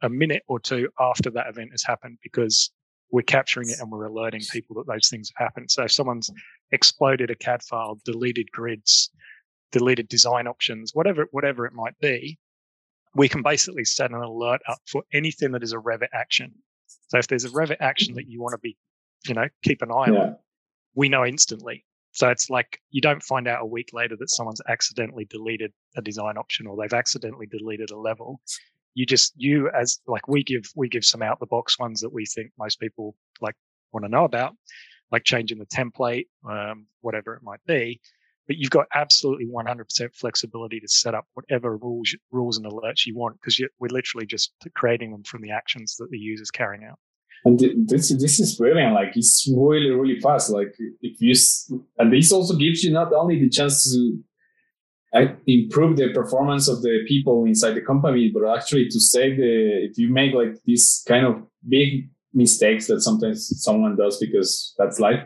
[0.02, 2.70] a minute or two after that event has happened because
[3.10, 5.70] we're capturing it and we're alerting people that those things have happened.
[5.70, 6.30] So if someone's
[6.72, 9.10] exploded a CAD file, deleted grids,
[9.72, 12.38] deleted design options, whatever whatever it might be,
[13.14, 16.52] we can basically set an alert up for anything that is a Revit action.
[17.08, 18.76] So if there's a Revit action that you want to be,
[19.26, 20.36] you know, keep an eye yeah, on,
[20.94, 21.84] we know instantly.
[22.12, 26.02] So it's like you don't find out a week later that someone's accidentally deleted a
[26.02, 28.40] design option or they've accidentally deleted a level.
[28.96, 32.12] You just you as like we give we give some out the box ones that
[32.12, 33.54] we think most people like
[33.92, 34.54] want to know about,
[35.12, 38.00] like changing the template, um, whatever it might be.
[38.46, 43.14] But you've got absolutely 100% flexibility to set up whatever rules rules and alerts you
[43.14, 46.98] want because we're literally just creating them from the actions that the user's carrying out.
[47.44, 48.94] and this this is brilliant.
[48.94, 50.48] Like it's really really fast.
[50.50, 51.34] Like if you
[51.98, 54.18] and this also gives you not only the chance to
[55.46, 59.52] improve the performance of the people inside the company, but actually to save the
[59.88, 61.34] if you make like these kind of
[61.68, 65.22] big mistakes that sometimes someone does because that's life.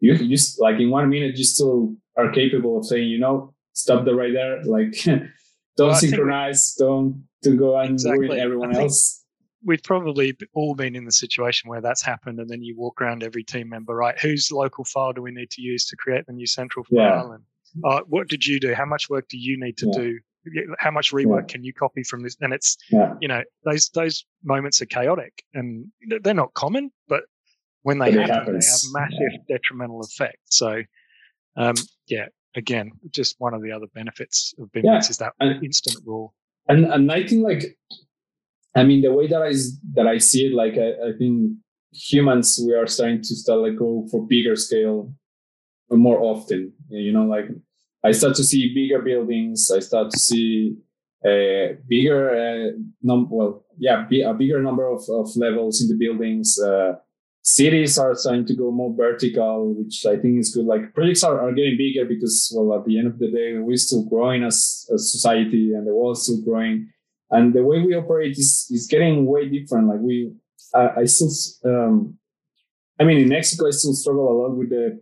[0.00, 4.04] You just like in one minute you still are capable of saying you know stop
[4.04, 5.30] the right there like don't
[5.78, 8.26] Well, think- synchronize don't to go and Exactly.
[8.28, 9.24] ruin everyone I else.
[9.64, 13.22] we've probably all been in the situation where that's happened, and then you walk around
[13.22, 14.18] every team member, right?
[14.20, 17.20] Whose local file do we need to use to create the new central Yeah.
[17.22, 17.32] file?
[17.32, 17.44] And
[17.84, 18.74] uh, what did you do?
[18.74, 20.02] How much work do you need to Yeah.
[20.02, 20.18] do?
[20.78, 22.36] How much rework can you copy from this?
[22.40, 23.14] And it's Yeah.
[23.20, 25.86] you know those those moments are chaotic, and
[26.22, 27.22] they're not common, but
[27.82, 30.38] when they But happen, they have massive detrimental effect.
[30.46, 30.82] So,
[31.56, 31.74] um,
[32.06, 32.26] yeah,
[32.56, 36.34] again, just one of the other benefits of BIM Yeah, is that and- instant rule.
[36.68, 37.62] and and I think like
[38.74, 39.52] I mean the way that I
[39.96, 41.56] that I see it like I, I think
[41.92, 45.12] humans we are starting to start like go for bigger scale
[45.90, 47.48] more often you know like
[48.04, 50.76] I start to see bigger buildings I start to see
[51.24, 55.96] a bigger uh, num- well yeah bi- a bigger number of, of levels in the
[55.96, 56.94] buildings uh,
[57.42, 61.40] cities are starting to go more vertical which I think is good like projects are,
[61.40, 64.88] are getting bigger because well at the end of the day we're still growing as
[64.94, 66.88] a society and the world's still growing.
[67.30, 70.32] And the way we operate is, is getting way different like we
[70.74, 71.30] I, I still
[71.64, 72.18] um
[73.00, 75.00] i mean in mexico i still struggle a lot with the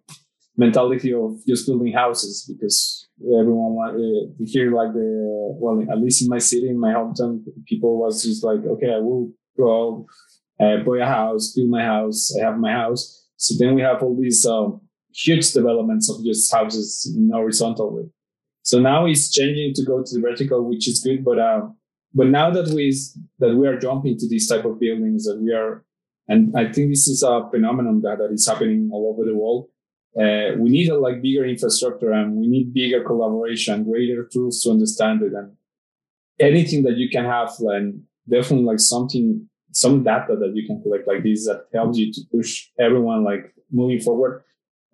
[0.56, 5.08] mentality of just building houses because everyone uh, here like the
[5.60, 8.98] well at least in my city in my hometown people was just like okay i
[8.98, 10.06] will grow
[10.60, 13.24] uh, buy a house build my house i have my house.
[13.38, 14.80] So then we have all these um,
[15.14, 18.04] huge developments of just houses in horizontal way.
[18.62, 21.76] So now it's changing to go to the vertical which is good but um
[22.14, 22.96] but now that we
[23.38, 25.84] that we are jumping to these type of buildings that we are
[26.28, 29.68] and i think this is a phenomenon that, that is happening all over the world
[30.18, 34.70] uh, we need a like bigger infrastructure and we need bigger collaboration greater tools to
[34.70, 35.32] understand it.
[35.34, 35.52] And
[36.40, 41.06] anything that you can have and definitely like something some data that you can collect
[41.06, 44.42] like this that helps you to push everyone like moving forward.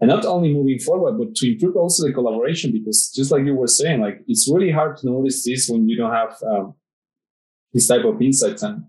[0.01, 3.55] And not only moving forward but to improve also the collaboration because just like you
[3.55, 6.75] were saying like it's really hard to notice this when you don't have um,
[7.73, 8.65] this type of insights.
[8.65, 8.87] And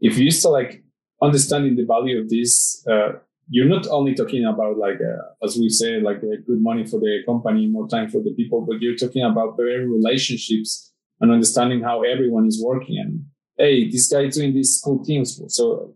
[0.00, 0.84] if you still like
[1.20, 3.14] understanding the value of this uh,
[3.48, 6.98] you're not only talking about like uh, as we say like uh, good money for
[7.00, 11.82] the company more time for the people but you're talking about very relationships and understanding
[11.82, 13.24] how everyone is working and
[13.58, 15.40] hey this guy doing these cool things.
[15.48, 15.94] So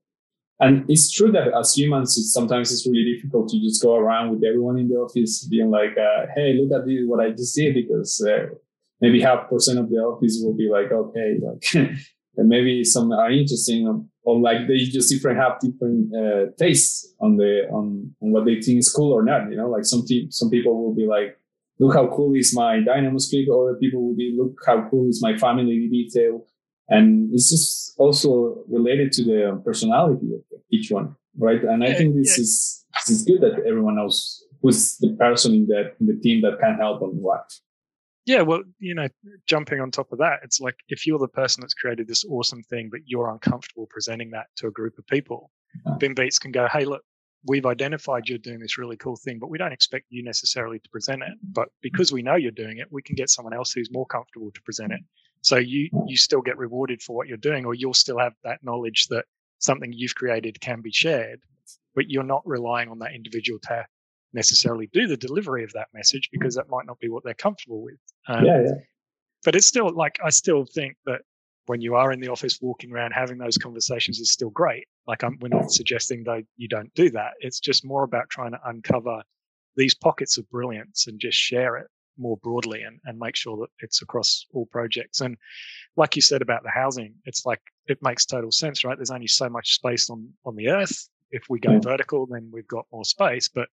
[0.60, 4.30] and it's true that as humans it's, sometimes it's really difficult to just go around
[4.30, 7.54] with everyone in the office being like uh, hey look at this what i just
[7.54, 8.46] did because uh,
[9.00, 11.74] maybe half percent of the office will be like, okay, like,
[12.36, 17.38] and maybe some are interesting or like they just different have different uh, tastes on
[17.38, 19.48] the on, on what they think is cool or not.
[19.50, 21.38] You know, like some te- some people will be like,
[21.78, 23.48] look how cool is my Dynamo script.
[23.48, 26.44] Other people will be, look how cool is my family detail.
[26.90, 31.62] And it's just also related to the personality of each one, right?
[31.62, 35.66] And I think this is this is good that everyone knows who's the person in
[35.68, 37.46] that in the team that can help and what.
[38.28, 39.08] Yeah, well, you know,
[39.46, 42.62] jumping on top of that, it's like if you're the person that's created this awesome
[42.62, 45.50] thing, but you're uncomfortable presenting that to a group of people,
[45.86, 45.96] uh.
[45.98, 47.02] then Beats can go, hey, look,
[47.46, 50.90] we've identified you're doing this really cool thing, but we don't expect you necessarily to
[50.90, 51.30] present it.
[51.30, 51.52] Mm-hmm.
[51.54, 54.50] But because we know you're doing it, we can get someone else who's more comfortable
[54.50, 55.00] to present it.
[55.40, 56.04] So you mm.
[56.06, 59.24] you still get rewarded for what you're doing, or you'll still have that knowledge that
[59.58, 61.40] something you've created can be shared,
[61.94, 63.86] but you're not relying on that individual to
[64.32, 67.82] necessarily do the delivery of that message because that might not be what they're comfortable
[67.82, 67.98] with.
[68.26, 68.74] Um, yeah, yeah.
[69.44, 71.22] But it's still like I still think that
[71.66, 74.86] when you are in the office walking around having those conversations is still great.
[75.06, 77.32] Like I'm, we're not suggesting that you don't do that.
[77.40, 79.22] It's just more about trying to uncover
[79.76, 83.68] these pockets of brilliance and just share it more broadly and, and make sure that
[83.80, 85.20] it's across all projects.
[85.20, 85.36] And
[85.96, 88.96] like you said about the housing, it's like it makes total sense, right?
[88.96, 91.08] There's only so much space on on the earth.
[91.30, 91.80] If we go yeah.
[91.80, 93.48] vertical, then we've got more space.
[93.48, 93.68] But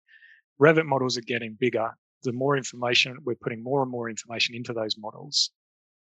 [0.60, 1.90] Revit models are getting bigger.
[2.22, 5.50] The more information, we're putting more and more information into those models.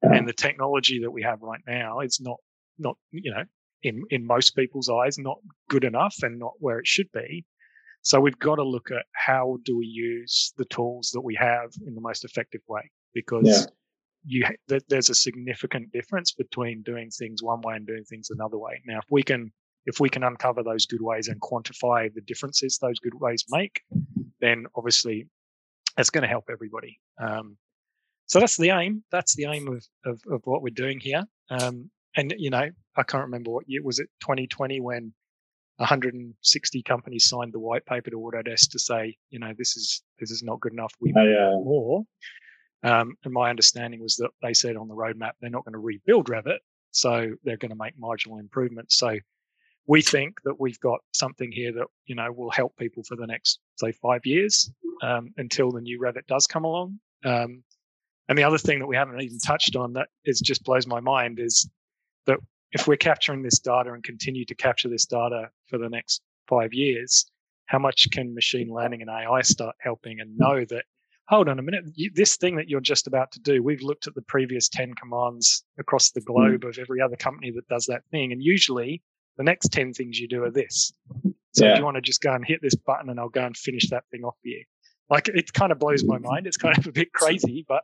[0.03, 0.13] Yeah.
[0.13, 2.37] And the technology that we have right now is not,
[2.77, 3.43] not, you know,
[3.83, 5.37] in, in most people's eyes, not
[5.69, 7.45] good enough and not where it should be.
[8.01, 11.71] So we've got to look at how do we use the tools that we have
[11.85, 13.67] in the most effective way because
[14.25, 14.45] yeah.
[14.69, 18.81] you there's a significant difference between doing things one way and doing things another way.
[18.85, 19.51] Now, if we can
[19.87, 23.81] if we can uncover those good ways and quantify the differences those good ways make,
[24.41, 25.27] then obviously
[25.97, 26.99] it's going to help everybody.
[27.19, 27.57] Um,
[28.25, 29.03] so that's the aim.
[29.11, 31.23] That's the aim of, of, of what we're doing here.
[31.49, 35.13] Um, and, you know, I can't remember what year was it 2020 when
[35.77, 40.31] 160 companies signed the white paper to Autodesk to say, you know, this is this
[40.31, 40.91] is not good enough.
[40.99, 42.03] We need uh, more.
[42.83, 45.79] Um, and my understanding was that they said on the roadmap they're not going to
[45.79, 46.57] rebuild Revit,
[46.91, 48.97] so they're going to make marginal improvements.
[48.97, 49.17] So
[49.87, 53.25] we think that we've got something here that you know will help people for the
[53.25, 54.71] next say five years
[55.01, 56.99] um, until the new Revit does come along.
[57.25, 57.63] Um,
[58.29, 60.99] and the other thing that we haven't even touched on that is just blows my
[60.99, 61.69] mind is
[62.25, 62.39] that
[62.73, 66.73] if we're capturing this data and continue to capture this data for the next five
[66.73, 67.25] years,
[67.67, 70.83] how much can machine learning and AI start helping and know that
[71.29, 74.15] hold on a minute, this thing that you're just about to do, we've looked at
[74.15, 76.33] the previous 10 commands across the hmm.
[76.33, 78.31] globe of every other company that does that thing.
[78.31, 79.01] And usually
[79.37, 80.93] the next 10 things you do are this.
[81.53, 81.73] So yeah.
[81.73, 83.89] do you want to just go and hit this button and I'll go and finish
[83.89, 84.63] that thing off for you?
[85.09, 86.47] Like it kind of blows my mind.
[86.47, 87.83] It's kind of a bit crazy, but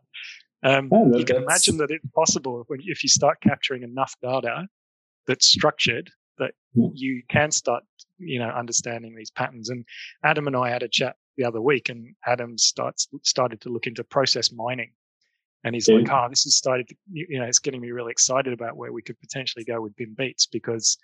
[0.63, 4.67] um, yeah, you can imagine that it's possible when, if you start capturing enough data
[5.27, 7.83] that's structured that you can start,
[8.17, 9.69] you know, understanding these patterns.
[9.69, 9.85] And
[10.23, 13.87] Adam and I had a chat the other week, and Adam starts started to look
[13.87, 14.91] into process mining.
[15.63, 15.95] And he's yeah.
[15.95, 16.87] like, "Oh, this has started.
[16.89, 19.95] To, you know, it's getting me really excited about where we could potentially go with
[19.95, 20.97] BIM Beats because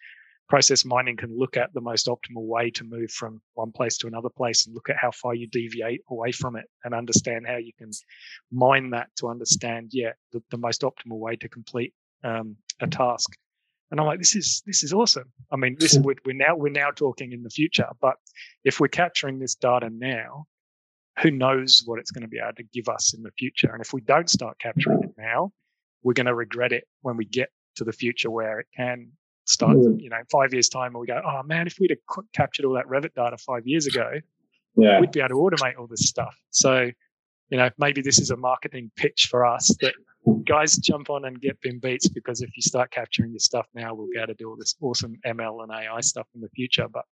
[0.49, 4.07] process mining can look at the most optimal way to move from one place to
[4.07, 7.57] another place and look at how far you deviate away from it and understand how
[7.57, 7.91] you can
[8.51, 11.93] mine that to understand, yeah, the, the most optimal way to complete
[12.23, 13.31] um, a task.
[13.91, 15.31] And I'm like, this is this is awesome.
[15.51, 18.15] I mean, this we're, we're now we're now talking in the future, but
[18.63, 20.45] if we're capturing this data now,
[21.21, 23.71] who knows what it's going to be able to give us in the future?
[23.71, 25.51] And if we don't start capturing it now,
[26.03, 29.11] we're going to regret it when we get to the future where it can
[29.49, 32.65] start, you know, five years time, and we go, oh man, if we'd have captured
[32.65, 34.11] all that Revit data five years ago,
[34.75, 34.99] yeah.
[34.99, 36.35] we'd be able to automate all this stuff.
[36.51, 36.91] So,
[37.49, 39.93] you know, maybe this is a marketing pitch for us that
[40.45, 43.93] guys jump on and get BIM Beats because if you start capturing your stuff now,
[43.93, 46.87] we'll be able to do all this awesome ML and AI stuff in the future.
[46.87, 47.05] But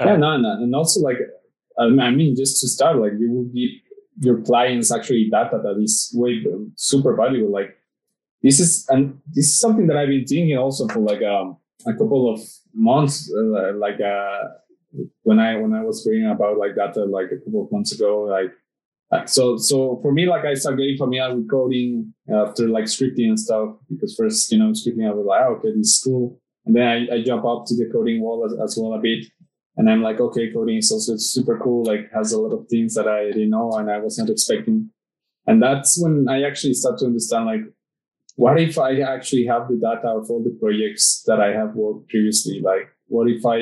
[0.00, 1.16] uh, yeah, no, no, and also like,
[1.78, 3.70] I mean, just to start, like you will give
[4.20, 6.44] your clients actually data that is way
[6.76, 7.50] super valuable.
[7.50, 7.76] Like
[8.42, 11.92] this is and this is something that I've been thinking also for like um, a
[11.92, 12.40] couple of
[12.74, 14.38] months, uh, like uh,
[15.22, 17.92] when I when I was reading about like that uh, like a couple of months
[17.92, 18.52] ago, like.
[19.12, 23.30] Uh, so, so for me, like I started getting familiar with coding after like scripting
[23.30, 23.70] and stuff.
[23.90, 26.40] Because first, you know, scripting, I was like, oh, okay, this is cool.
[26.64, 29.26] And then I, I jump up to the coding wall as, as well a bit.
[29.76, 31.84] And I'm like, okay, coding is also super cool.
[31.84, 34.90] Like has a lot of things that I didn't know and I was not expecting.
[35.44, 37.62] And that's when I actually start to understand like
[38.40, 42.08] what if I actually have the data of all the projects that I have worked
[42.08, 42.60] previously?
[42.70, 43.58] Like, what if I,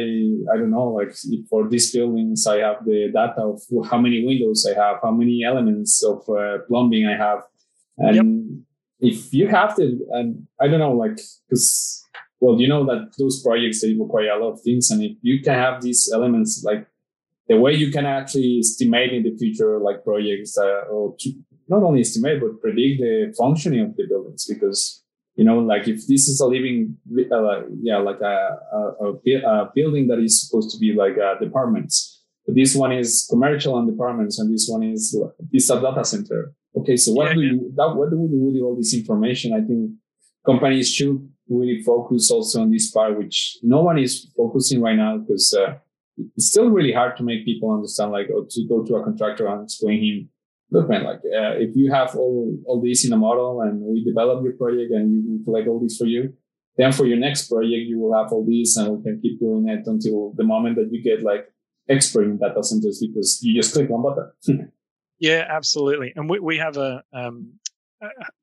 [0.53, 1.13] I don't know, like
[1.51, 3.61] for these buildings, I have the data of
[3.91, 7.41] how many windows I have, how many elements of uh, plumbing I have,
[7.99, 8.65] And
[9.01, 9.13] yep.
[9.13, 11.19] if you have to, and I don't know, like,
[11.49, 12.05] because,
[12.41, 14.91] well, you know that those projects, they require a lot of things.
[14.91, 16.87] And if you can have these elements, like
[17.49, 21.17] the way you can actually estimate in the future, like projects, uh, or
[21.69, 25.05] not only estimate, but predict the functioning of the buildings, because
[25.37, 26.97] you know, like if this is a living,
[27.33, 29.13] uh, yeah, like a, a,
[29.47, 33.79] a, building that is supposed to be like uh, departments, but this one is commercial
[33.79, 35.17] and departments, and this one is
[35.53, 36.53] this a data center.
[36.77, 39.53] Okay, so what yeah, do you that, what do we do with all this information?
[39.53, 39.93] I think
[40.45, 45.19] companies should really focus also on this part, which no one is focusing right now
[45.19, 45.75] because uh,
[46.37, 49.47] it's still really hard to make people understand, like, or to go to a contractor
[49.47, 50.29] and explain him
[50.71, 54.05] look, man, like uh, if you have all, all this in a model and we
[54.05, 56.33] develop your project and you collect all these for you,
[56.77, 59.69] then for your next project, you will have all these and we can keep doing
[59.69, 61.47] it until the moment that you get like
[61.89, 64.73] expert in data centers because you just click one button.
[65.19, 66.13] yeah, absolutely.
[66.15, 67.53] And we, we have a, um,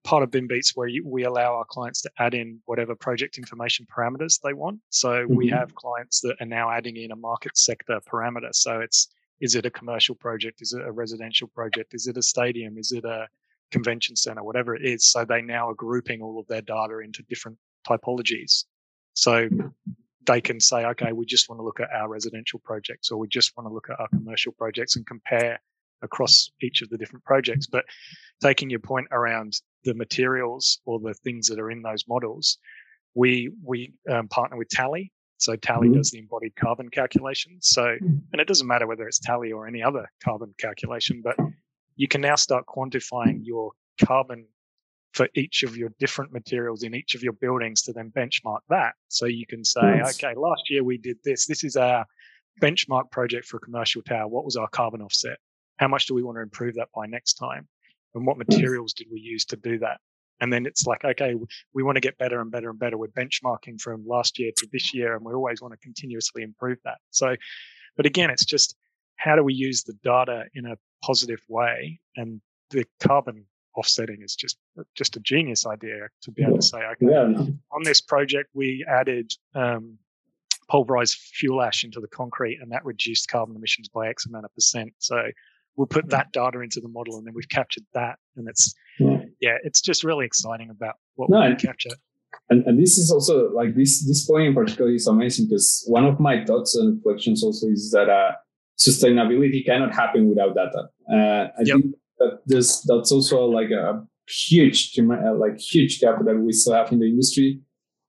[0.04, 3.86] part of BIMbeats where you, we allow our clients to add in whatever project information
[3.86, 4.80] parameters they want.
[4.90, 5.36] So mm-hmm.
[5.36, 8.54] we have clients that are now adding in a market sector parameter.
[8.54, 9.08] So it's
[9.42, 10.62] is it a commercial project?
[10.62, 11.94] Is it a residential project?
[11.94, 12.78] Is it a stadium?
[12.78, 13.28] Is it a
[13.72, 14.44] convention center?
[14.44, 15.06] Whatever it is.
[15.06, 17.58] So they now are grouping all of their data into different
[17.88, 18.66] typologies.
[19.14, 19.50] So
[20.26, 23.28] they can say, okay, we just want to look at our residential projects or we
[23.28, 25.60] just want to look at our commercial projects and compare
[26.02, 27.68] across each of the different projects.
[27.68, 27.86] But
[28.42, 32.58] taking your point around the materials or the things that are in those models,
[33.14, 35.12] we we um, partner with Tally,
[35.46, 35.98] so Tally mm-hmm.
[35.98, 37.58] does the embodied carbon calculation.
[37.62, 38.18] So, hmm.
[38.34, 41.38] and it doesn't matter whether it's Tally or any other carbon calculation, but
[41.96, 43.72] you can now start quantifying your
[44.04, 44.48] carbon
[45.14, 48.96] for each of your different materials in each of your buildings to then benchmark that.
[49.08, 50.18] So you can say, yes.
[50.18, 51.46] okay, last year we did this.
[51.46, 52.06] This is our
[52.62, 54.28] benchmark project for a commercial tower.
[54.28, 55.38] What was our carbon offset?
[55.78, 57.68] How much do we want to improve that by next time?
[58.14, 60.00] And what materials did we use to do that?
[60.42, 61.36] And then it's like, okay,
[61.74, 62.98] we want to get better and better and better.
[62.98, 66.78] We're benchmarking from last year to this year, and we always want to continuously improve
[66.84, 66.98] that.
[67.12, 67.36] So,
[67.96, 68.76] but again, it's just
[69.18, 72.00] how do we use the data in a positive way?
[72.18, 73.46] And the carbon
[73.78, 77.46] offsetting is just uh, just a genius idea to be able to say, okay, yeah.
[77.72, 79.98] on this project we added um,
[80.70, 84.54] pulverized fuel ash into the concrete, and that reduced carbon emissions by X amount of
[84.54, 84.94] percent.
[85.00, 85.30] So
[85.76, 86.10] we'll put hmm.
[86.10, 89.82] that data into the model, and then we've captured that, and it's yeah, yeah it's
[89.82, 91.90] just really exciting about what no, we can capture.
[92.50, 96.06] And, and this is also like this this point in particular is amazing because one
[96.06, 98.34] of my thoughts and reflections also is that uh,
[98.78, 100.90] sustainability cannot happen without data.
[101.12, 101.78] Uh, I yep.
[101.78, 106.74] think that there's that's also like a huge uh, like huge gap that we still
[106.74, 107.60] have in the industry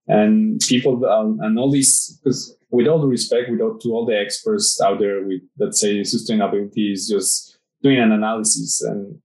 [0.08, 4.06] and people um, and all these because with all the respect with all, to all
[4.06, 9.18] the experts out there with let's say sustainability is just doing an analysis and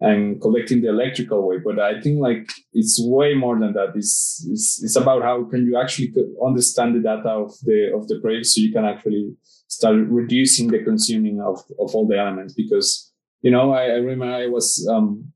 [0.00, 1.58] and collecting the electrical way.
[1.58, 3.92] But I think like it's way more than that.
[3.96, 6.12] It's, it's, it's about how can you actually
[6.44, 9.34] understand the data of the of the project so you can actually
[9.68, 14.32] start reducing the consuming of, of all the elements because you know I, I remember
[14.34, 15.30] I was um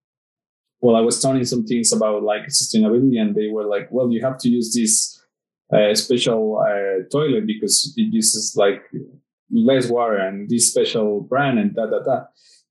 [0.80, 4.22] well I was telling some things about like sustainability and they were like well you
[4.22, 5.20] have to use this
[5.72, 8.82] uh, special uh, toilet because it uses like
[9.50, 12.24] less water and this special brand and da da da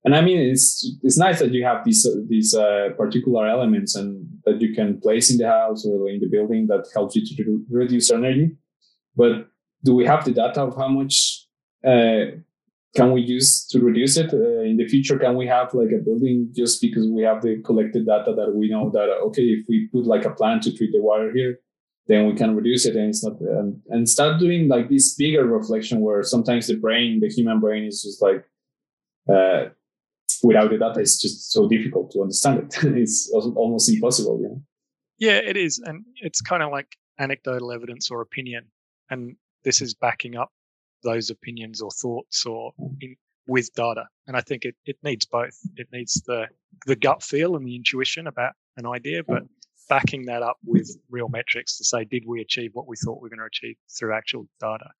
[0.04, 3.94] and I mean, it's it's nice that you have these uh, these uh, particular elements
[3.94, 7.24] and that you can place in the house or in the building that helps you
[7.24, 8.56] to re- reduce energy.
[9.14, 9.48] But
[9.84, 11.46] do we have the data of how much
[11.86, 12.36] uh,
[12.96, 15.18] can we use to reduce it uh, in the future?
[15.18, 18.68] Can we have like a building just because we have the collected data that we
[18.68, 21.60] know that okay, if we put like a plan to treat the water here,
[22.08, 25.46] then we can reduce it and it's not um, and start doing like this bigger
[25.46, 28.44] reflection where sometimes the brain, the human brain, is just like
[29.32, 29.66] uh,
[30.42, 32.84] without the data, it's just so difficult to understand it.
[32.98, 34.38] it's almost impossible.
[34.40, 34.62] You know?
[35.18, 38.66] Yeah, it is, and it's kind of like anecdotal evidence or opinion,
[39.10, 40.50] and this is backing up
[41.02, 42.94] those opinions or thoughts or hmm.
[43.00, 43.16] in,
[43.46, 44.04] with data.
[44.26, 45.58] And I think it, it needs both.
[45.76, 46.46] It needs the
[46.86, 49.32] the gut feel and the intuition about an idea, hmm.
[49.32, 49.42] but
[49.88, 53.26] backing that up with real metrics to say, did we achieve what we thought we
[53.26, 54.90] were going to achieve through actual data?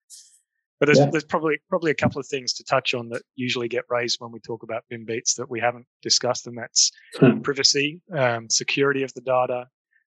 [0.82, 1.10] But there's, yeah.
[1.12, 4.32] there's probably probably a couple of things to touch on that usually get raised when
[4.32, 7.38] we talk about BIMbeats that we haven't discussed, and that's hmm.
[7.38, 9.68] privacy, um, security of the data.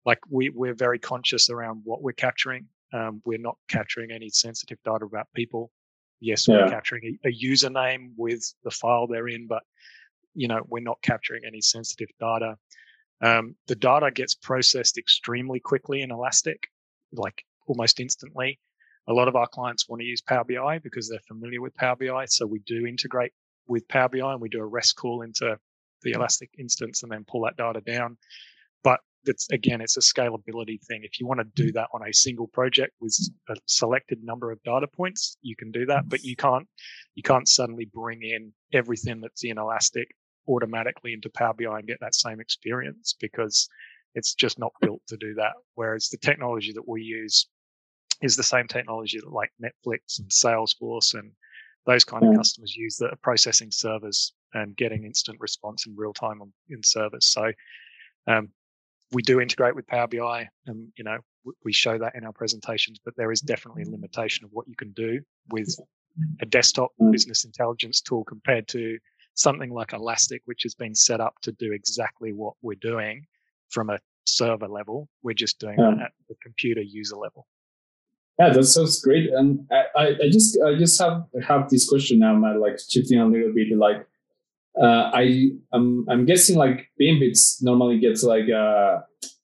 [0.07, 2.65] Like we we're very conscious around what we're capturing.
[2.91, 5.69] Um, we're not capturing any sensitive data about people.
[6.19, 6.63] Yes, yeah.
[6.63, 9.61] we're capturing a, a username with the file they're in, but
[10.33, 12.55] you know we're not capturing any sensitive data.
[13.21, 16.69] Um, the data gets processed extremely quickly in Elastic,
[17.13, 18.57] like almost instantly.
[19.07, 21.95] A lot of our clients want to use Power BI because they're familiar with Power
[21.95, 22.25] BI.
[22.25, 23.33] So we do integrate
[23.67, 25.57] with Power BI and we do a REST call into
[26.01, 28.17] the Elastic instance and then pull that data down.
[28.83, 31.01] But it's again, it's a scalability thing.
[31.03, 31.77] If you want to do mm-hmm.
[31.77, 33.17] that on a single project with
[33.49, 36.07] a selected number of data points, you can do that.
[36.07, 36.67] But you can't
[37.15, 40.09] you can't suddenly bring in everything that's in Elastic
[40.47, 43.67] automatically into Power BI and get that same experience because
[44.13, 45.53] it's just not built to do that.
[45.73, 47.47] Whereas the technology that we use
[48.21, 51.31] is the same technology that like Netflix and Salesforce and
[51.85, 56.13] those kind of customers use that are processing servers and getting instant response in real
[56.13, 57.27] time on, in service.
[57.27, 57.51] So
[58.27, 58.49] um,
[59.11, 61.17] we do integrate with Power BI, and you know
[61.63, 62.99] we show that in our presentations.
[63.03, 65.75] But there is definitely a limitation of what you can do with
[66.41, 67.11] a desktop mm.
[67.11, 68.97] business intelligence tool compared to
[69.35, 73.25] something like Elastic, which has been set up to do exactly what we're doing
[73.69, 75.07] from a server level.
[75.21, 76.05] We're just doing yeah.
[76.05, 77.45] at the computer user level.
[78.39, 79.29] Yeah, that sounds great.
[79.31, 83.25] And I, I just I just have have this question now, Matt, like shifting a
[83.25, 84.05] little bit like
[84.81, 88.99] uh, I I'm I'm guessing like BIMBeats normally gets like uh,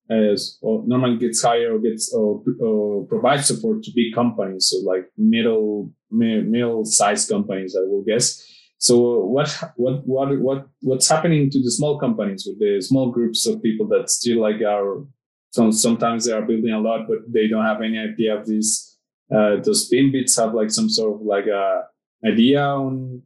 [0.10, 4.86] as or normally gets higher or gets or, or provides support to big companies, so
[4.86, 8.46] like middle middle sized companies, I will guess.
[8.78, 13.48] So what what what what what's happening to the small companies with the small groups
[13.48, 15.06] of people that still like are
[15.52, 18.98] some sometimes they are building a lot, but they don't have any idea of this.
[19.34, 21.84] Uh, does BIMBeats have like some sort of like a
[22.26, 23.22] idea on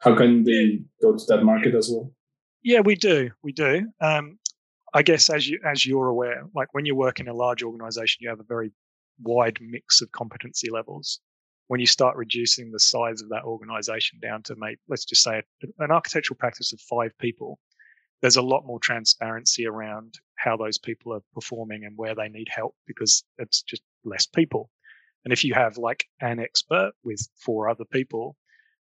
[0.00, 2.12] how can they go to that market as well?
[2.62, 3.30] Yeah, we do.
[3.42, 3.86] We do.
[4.00, 4.38] Um,
[4.94, 8.18] I guess as you as you're aware, like when you work in a large organization,
[8.22, 8.72] you have a very
[9.22, 11.20] wide mix of competency levels.
[11.68, 15.42] When you start reducing the size of that organization down to maybe let's just say
[15.78, 17.58] an architectural practice of five people,
[18.22, 22.48] there's a lot more transparency around how those people are performing and where they need
[22.50, 24.70] help because it's just less people.
[25.24, 28.36] And if you have like an expert with four other people,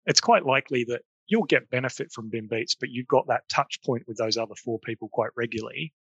[0.06, 3.80] it's quite likely that you'll get benefit from BIM Beats, but you've got that touch
[3.86, 5.94] point with those other four people quite regularly.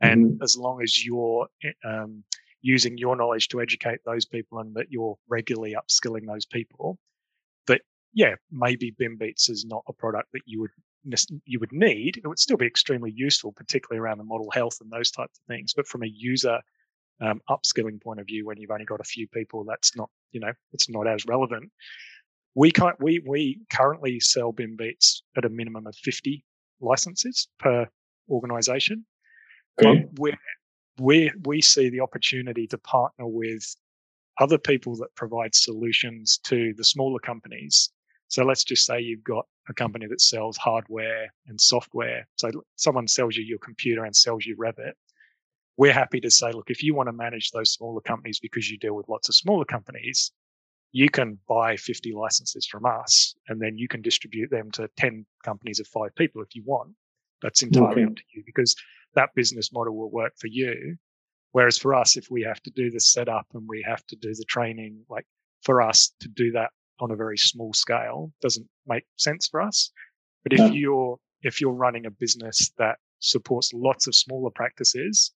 [0.00, 0.42] And mm-hmm.
[0.42, 2.24] as long as you're eh, um,
[2.60, 6.98] using your knowledge to educate those people and that you're regularly upskilling those people,
[7.66, 7.80] that
[8.12, 10.70] yeah, maybe BIM Beats is not a product that you would
[11.44, 12.18] you would need.
[12.18, 15.44] It would still be extremely useful, particularly around the model health and those types of
[15.46, 15.72] things.
[15.74, 16.60] But from a user
[17.20, 20.40] um, upskilling point of view, when you've only got a few people, that's not you
[20.40, 21.70] know it's not as relevant
[22.56, 26.42] we can't, we we currently sell BIM Beats at a minimum of 50
[26.80, 27.86] licenses per
[28.30, 29.04] organization.
[29.80, 30.00] Okay.
[30.00, 30.36] But we
[30.98, 33.62] we we see the opportunity to partner with
[34.40, 37.90] other people that provide solutions to the smaller companies.
[38.28, 42.26] So let's just say you've got a company that sells hardware and software.
[42.36, 44.92] So someone sells you your computer and sells you Revit.
[45.76, 48.78] We're happy to say, look, if you want to manage those smaller companies because you
[48.78, 50.32] deal with lots of smaller companies,
[50.92, 55.26] you can buy 50 licenses from us and then you can distribute them to 10
[55.44, 56.92] companies of five people if you want.
[57.42, 58.04] That's entirely okay.
[58.04, 58.74] up to you because
[59.14, 60.96] that business model will work for you.
[61.52, 64.34] Whereas for us, if we have to do the setup and we have to do
[64.34, 65.26] the training, like
[65.62, 66.70] for us to do that
[67.00, 69.90] on a very small scale doesn't make sense for us.
[70.42, 75.32] But if you're, if you're running a business that supports lots of smaller practices,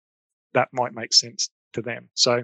[0.55, 2.09] that might make sense to them.
[2.15, 2.43] So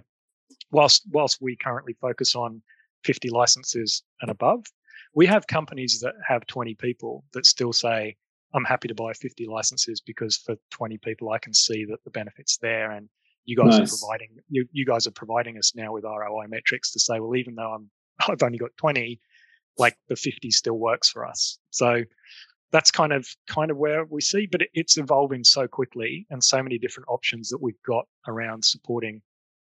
[0.70, 2.62] whilst, whilst we currently focus on
[3.06, 4.64] 50 licenses and above.
[5.14, 8.16] We have companies that have 20 people that still say,
[8.54, 12.10] I'm happy to buy 50 licenses because for 20 people, I can see that the
[12.10, 12.90] benefits there.
[12.90, 13.08] And
[13.44, 13.94] you guys nice.
[13.94, 17.36] are providing, you, you guys are providing us now with ROI metrics to say, well,
[17.36, 17.90] even though I'm,
[18.28, 19.20] I've only got 20,
[19.78, 21.58] like the 50 still works for us.
[21.70, 22.02] So
[22.72, 26.42] that's kind of, kind of where we see, but it, it's evolving so quickly and
[26.42, 29.22] so many different options that we've got around supporting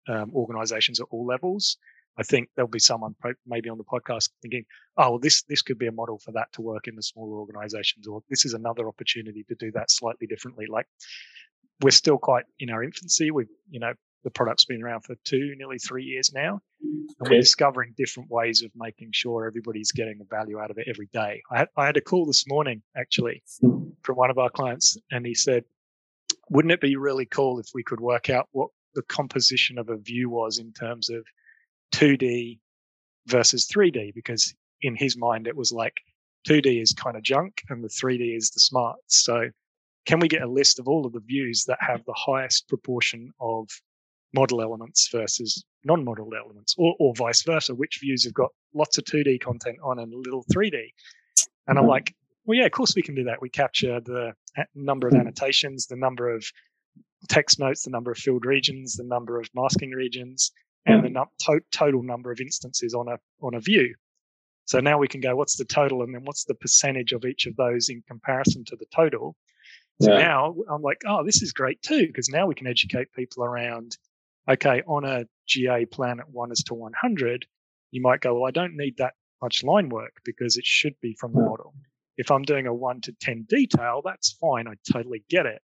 [0.08, 1.78] um, organizations at all levels
[2.20, 3.16] I think there'll be someone
[3.48, 4.66] maybe on the podcast thinking,
[4.98, 7.40] oh, well, this this could be a model for that to work in the smaller
[7.40, 10.66] organizations, or this is another opportunity to do that slightly differently.
[10.70, 10.86] Like
[11.82, 13.32] we're still quite in our infancy.
[13.32, 13.94] We've, you know,
[14.24, 16.60] the product's been around for two, nearly three years now.
[16.82, 17.36] And okay.
[17.36, 21.10] we're discovering different ways of making sure everybody's getting the value out of it every
[21.14, 21.42] day.
[21.52, 25.26] I had, I had a call this morning actually from one of our clients, and
[25.26, 25.64] he said,
[26.50, 29.98] wouldn't it be really cool if we could work out what the composition of a
[29.98, 31.24] view was in terms of
[31.94, 32.60] 2D
[33.28, 35.94] versus 3D because in his mind it was like
[36.48, 38.98] 2D is kind of junk and the 3D is the smart.
[39.08, 39.50] So
[40.06, 43.32] can we get a list of all of the views that have the highest proportion
[43.40, 43.68] of
[44.34, 47.74] model elements versus non-model elements or, or vice versa?
[47.74, 50.76] Which views have got lots of 2D content on and a little 3D?
[51.68, 51.90] And I'm mm-hmm.
[51.90, 52.16] like,
[52.46, 53.42] well, yeah, of course we can do that.
[53.42, 54.34] We capture the
[54.74, 56.46] number of annotations, the number of
[57.28, 60.52] text notes, the number of filled regions, the number of masking regions,
[60.86, 63.94] and the to- total number of instances on a on a view.
[64.66, 67.48] So now we can go, what's the total, and then what's the percentage of each
[67.48, 69.36] of those in comparison to the total?
[70.02, 70.20] So yeah.
[70.20, 73.98] now I'm like, oh, this is great too, because now we can educate people around,
[74.50, 77.46] okay, on a GA plan at one is to 100,
[77.92, 81.14] you might go, well, I don't need that much line work because it should be
[81.14, 81.74] from the model.
[82.18, 84.68] If I'm doing a one to 10 detail, that's fine.
[84.68, 85.62] I totally get it.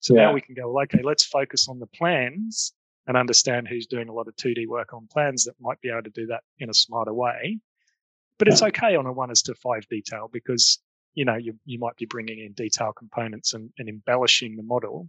[0.00, 0.26] So yeah.
[0.26, 2.72] now we can go, well, okay, let's focus on the plans
[3.06, 6.02] and understand who's doing a lot of 2D work on plans that might be able
[6.02, 7.58] to do that in a smarter way.
[8.38, 10.78] But it's okay on a one is to five detail because
[11.14, 15.08] you know you you might be bringing in detail components and, and embellishing the model.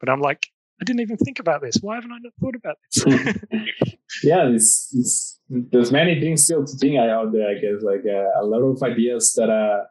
[0.00, 0.48] But I'm like,
[0.80, 1.78] I didn't even think about this.
[1.80, 3.04] Why haven't I not thought about this?
[4.22, 7.48] yeah, it's, it's, there's many things still to think out there.
[7.48, 9.84] I guess like uh, a lot of ideas that uh,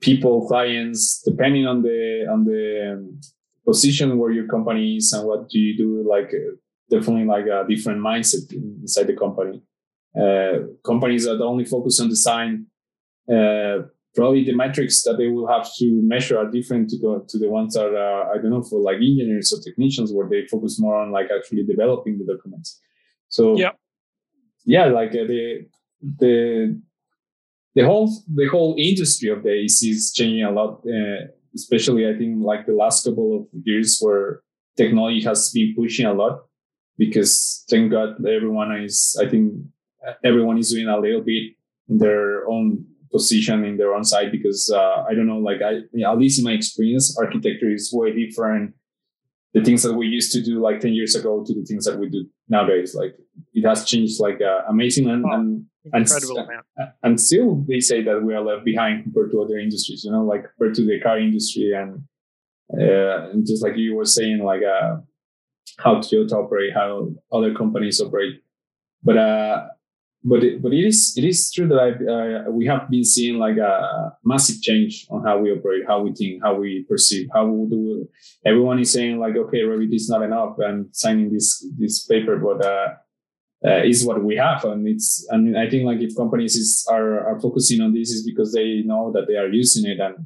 [0.00, 3.20] people, clients, depending on the on the um,
[3.66, 6.54] position where your company is and what do you do, like uh,
[6.90, 9.62] definitely like a different mindset inside the company.
[10.16, 12.66] Uh, companies that only focus on design,
[13.28, 13.78] uh,
[14.14, 17.48] probably the metrics that they will have to measure are different to go to the
[17.48, 20.96] ones that are, I don't know, for like engineers or technicians where they focus more
[20.96, 22.80] on like actually developing the documents.
[23.28, 23.72] So yeah,
[24.64, 25.66] yeah, like uh, the
[26.18, 26.80] the
[27.74, 30.84] the whole the whole industry of the AC is changing a lot.
[30.86, 34.42] Uh, especially, I think like the last couple of years where
[34.76, 36.42] technology has been pushing a lot
[36.98, 39.54] because thank God everyone is I think
[40.22, 41.54] everyone is doing a little bit
[41.88, 42.84] in their own
[43.14, 45.74] position in their own side because uh, I don't know, like I
[46.10, 48.74] at least in my experience, architecture is way different.
[49.54, 51.96] The things that we used to do like 10 years ago to the things that
[51.96, 52.92] we do nowadays.
[52.92, 53.14] Like
[53.52, 56.90] it has changed like uh, amazing and, and, incredible and, amount.
[57.04, 60.24] and still they say that we are left behind compared to other industries, you know,
[60.24, 62.02] like compared to the car industry and,
[62.76, 64.96] uh, and just like you were saying, like uh,
[65.78, 68.42] how Toyota operate, how other companies operate.
[69.04, 69.66] But uh,
[70.24, 73.38] but it, but it is it is true that I, uh, we have been seeing
[73.38, 77.46] like a massive change on how we operate, how we think, how we perceive, how
[77.46, 78.08] we do.
[78.46, 82.64] Everyone is saying like, okay, Revit is not enough, and signing this this paper, but
[82.64, 82.88] uh,
[83.66, 87.20] uh, is what we have, and it's and I think like if companies is are
[87.28, 90.16] are focusing on this is because they know that they are using it, and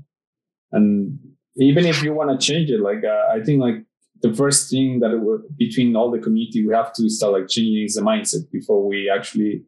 [0.70, 1.18] and
[1.56, 3.84] even if you want to change it, like uh, I think like
[4.22, 5.12] the first thing that
[5.56, 9.08] between all the community we have to start like changing is the mindset before we
[9.08, 9.64] actually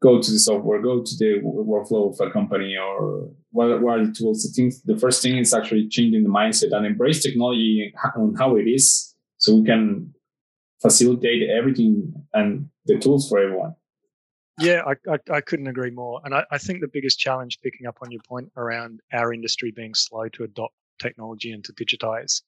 [0.00, 4.06] go to the software, go to the workflow of a company or what, what are
[4.06, 4.42] the tools.
[4.42, 8.56] The things, the first thing is actually changing the mindset and embrace technology on how
[8.56, 10.14] it is so we can
[10.80, 13.74] facilitate everything and the tools for everyone.
[14.58, 16.20] Yeah, I, I, I couldn't agree more.
[16.24, 19.70] And I, I think the biggest challenge, picking up on your point around our industry
[19.70, 22.42] being slow to adopt technology and to digitize,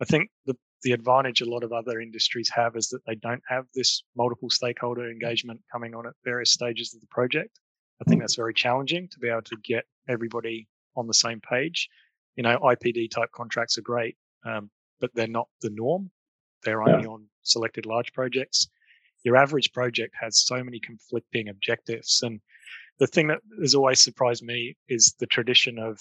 [0.00, 3.42] I think the the advantage a lot of other industries have is that they don't
[3.48, 7.58] have this multiple stakeholder engagement coming on at various stages of the project.
[8.00, 11.88] I think that's very challenging to be able to get everybody on the same page.
[12.36, 14.70] You know, IPD type contracts are great, um,
[15.00, 16.10] but they're not the norm.
[16.62, 17.10] They're only yeah.
[17.10, 18.68] on selected large projects.
[19.24, 22.20] Your average project has so many conflicting objectives.
[22.22, 22.40] And
[22.98, 26.00] the thing that has always surprised me is the tradition of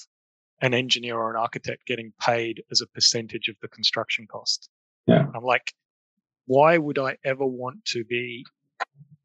[0.62, 4.70] an engineer or an architect getting paid as a percentage of the construction cost.
[5.08, 5.26] Yeah.
[5.36, 5.74] I'm like,
[6.46, 8.46] why would I ever want to be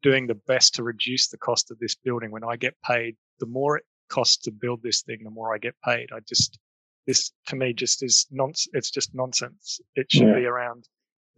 [0.01, 3.15] doing the best to reduce the cost of this building when I get paid?
[3.39, 6.09] The more it costs to build this thing, the more I get paid.
[6.13, 6.59] I just,
[7.07, 8.69] this to me just is nonsense.
[8.73, 9.79] It's just nonsense.
[9.95, 10.35] It should yeah.
[10.35, 10.87] be around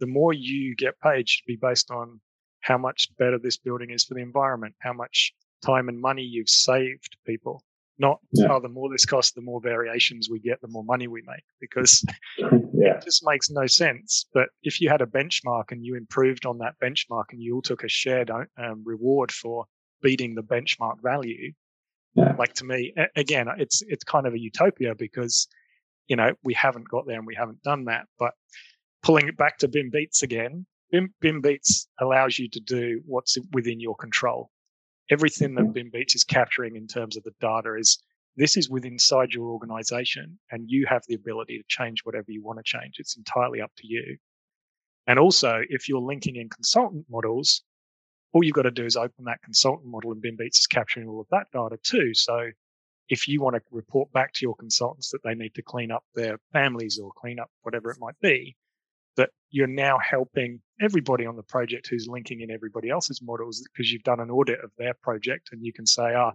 [0.00, 2.20] the more you get paid should be based on
[2.60, 5.32] how much better this building is for the environment, how much
[5.64, 7.62] time and money you've saved people
[7.98, 8.46] not yeah.
[8.50, 11.44] oh the more this costs the more variations we get the more money we make
[11.60, 12.04] because
[12.38, 12.96] yeah.
[12.96, 16.58] it just makes no sense but if you had a benchmark and you improved on
[16.58, 19.64] that benchmark and you all took a shared um, reward for
[20.02, 21.52] beating the benchmark value
[22.14, 22.34] yeah.
[22.38, 25.46] like to me again it's it's kind of a utopia because
[26.08, 28.32] you know we haven't got there and we haven't done that but
[29.02, 33.38] pulling it back to BIM beats again BIM, BIM beats allows you to do what's
[33.52, 34.50] within your control
[35.10, 35.96] everything that mm-hmm.
[36.14, 37.98] Is capturing in terms of the data is
[38.36, 42.42] this is within inside your organization and you have the ability to change whatever you
[42.42, 42.94] want to change.
[42.98, 44.16] It's entirely up to you.
[45.06, 47.62] And also, if you're linking in consultant models,
[48.32, 51.06] all you've got to do is open that consultant model and BIM Beats is capturing
[51.06, 52.14] all of that data too.
[52.14, 52.50] So
[53.08, 56.04] if you want to report back to your consultants that they need to clean up
[56.14, 58.56] their families or clean up whatever it might be,
[59.16, 63.92] that you're now helping everybody on the project who's linking in everybody else's models because
[63.92, 66.32] you've done an audit of their project and you can say, ah,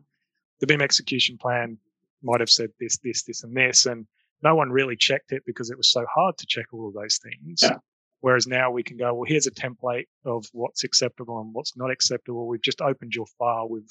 [0.60, 1.78] the BIM execution plan
[2.24, 3.86] might have said this, this, this, and this.
[3.86, 4.06] And
[4.42, 7.18] no one really checked it because it was so hard to check all of those
[7.18, 7.62] things.
[7.62, 7.78] Yeah.
[8.22, 11.92] Whereas now we can go, well, here's a template of what's acceptable and what's not
[11.92, 12.48] acceptable.
[12.48, 13.70] We've just opened your file.
[13.70, 13.90] We've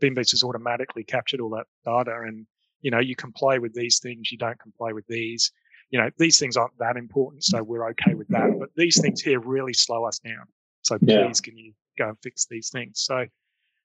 [0.00, 2.46] BIMbeats has automatically captured all that data and,
[2.82, 4.30] you know, you comply with these things.
[4.30, 5.50] You don't comply with these
[5.90, 8.56] you know, these things aren't that important, so we're okay with that.
[8.58, 10.44] But these things here really slow us down.
[10.82, 11.32] So please, yeah.
[11.44, 13.00] can you go and fix these things?
[13.00, 13.26] So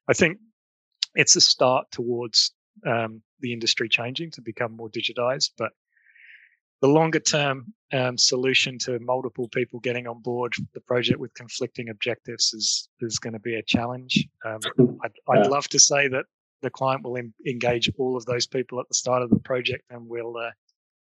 [0.08, 0.38] I think
[1.16, 2.54] it's a start towards
[2.86, 5.72] um, the industry changing to become more digitized, but
[6.82, 11.88] the longer term um, solution to multiple people getting on board the project with conflicting
[11.90, 14.28] objectives is is going to be a challenge.
[14.46, 14.60] Um,
[15.04, 16.26] I'd, I'd love to say that
[16.62, 19.84] the client will em- engage all of those people at the start of the project
[19.92, 20.52] and we'll uh,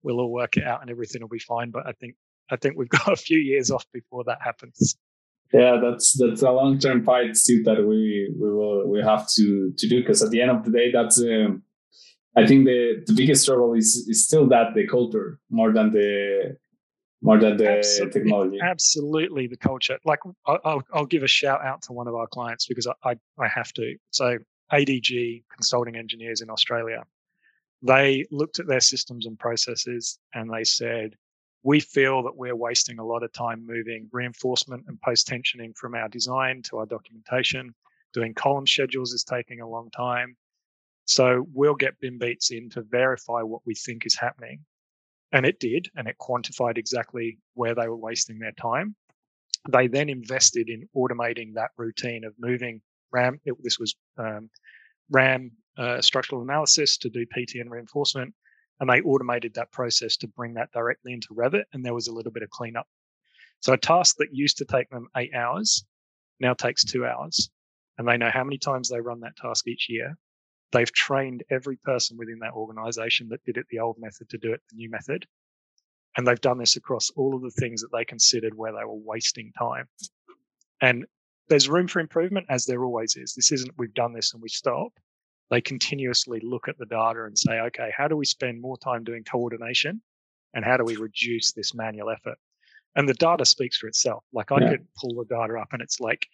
[0.03, 1.71] we'll all work it out and everything will be fine.
[1.71, 2.15] But I think
[2.51, 4.97] I think we've got a few years off before that happens.
[5.53, 9.73] Yeah, that's that's a long term fight too that we we will we have to
[9.77, 11.63] to do because at the end of the day, that's um,
[12.37, 16.57] I think the the biggest struggle is is still that the culture more than the
[17.21, 18.59] more than the absolutely, technology.
[18.63, 19.99] Absolutely, the culture.
[20.07, 23.15] Like I'll I'll give a shout out to one of our clients because I I,
[23.39, 23.97] I have to.
[24.11, 24.39] So
[24.73, 27.05] ADG Consulting Engineers in Australia,
[27.83, 31.15] they looked at their systems and processes and they said,
[31.65, 35.95] we feel that we're wasting a lot of time moving reinforcement and post tensioning from
[35.95, 37.75] our design to our documentation.
[38.13, 40.37] Doing column schedules is taking a long time.
[41.05, 44.61] So we'll get BIM Beats in to verify what we think is happening.
[45.33, 48.95] And it did, and it quantified exactly where they were wasting their time.
[49.71, 53.41] They then invested in automating that routine of moving RAM.
[53.45, 54.51] It, this was um,
[55.11, 58.35] RAM uh, structural analysis to do PTN reinforcement,
[58.81, 62.13] and they automated that process to bring that directly into Revit, and there was a
[62.13, 62.87] little bit of cleanup.
[63.61, 65.85] So a task that used to take them eight hours
[66.41, 67.51] now takes two hours,
[67.97, 70.17] and they know how many times they run that task each year.
[70.73, 74.53] They've trained every person within that organization that did it the old method to do
[74.53, 75.27] it the new method.
[76.17, 78.95] And they've done this across all of the things that they considered where they were
[78.95, 79.89] wasting time.
[80.81, 81.07] And
[81.49, 83.35] there's room for improvement, as there always is.
[83.35, 84.93] This isn't we've done this and we stop.
[85.53, 89.05] They continuously look at the data and say, okay, how do we spend more time
[89.05, 90.01] doing coordination?
[90.55, 92.39] And how do we reduce this manual effort?
[92.97, 94.25] And the data speaks for itself.
[94.33, 94.71] Like I yeah.
[94.71, 96.27] could pull the data up and it's like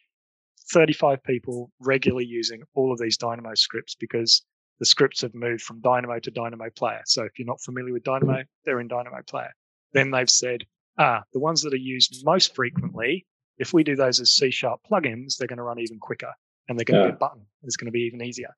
[0.72, 4.42] 35 people regularly using all of these Dynamo scripts because
[4.78, 7.02] the scripts have moved from Dynamo to Dynamo Player.
[7.06, 9.52] So if you're not familiar with Dynamo, they're in Dynamo Player.
[9.94, 10.62] Then they've said,
[10.96, 13.26] ah, the ones that are used most frequently
[13.58, 16.32] if we do those as C sharp plugins, they're going to run even quicker
[16.68, 17.06] and they're going yeah.
[17.06, 17.44] to be a button.
[17.64, 18.54] It's going to be even easier.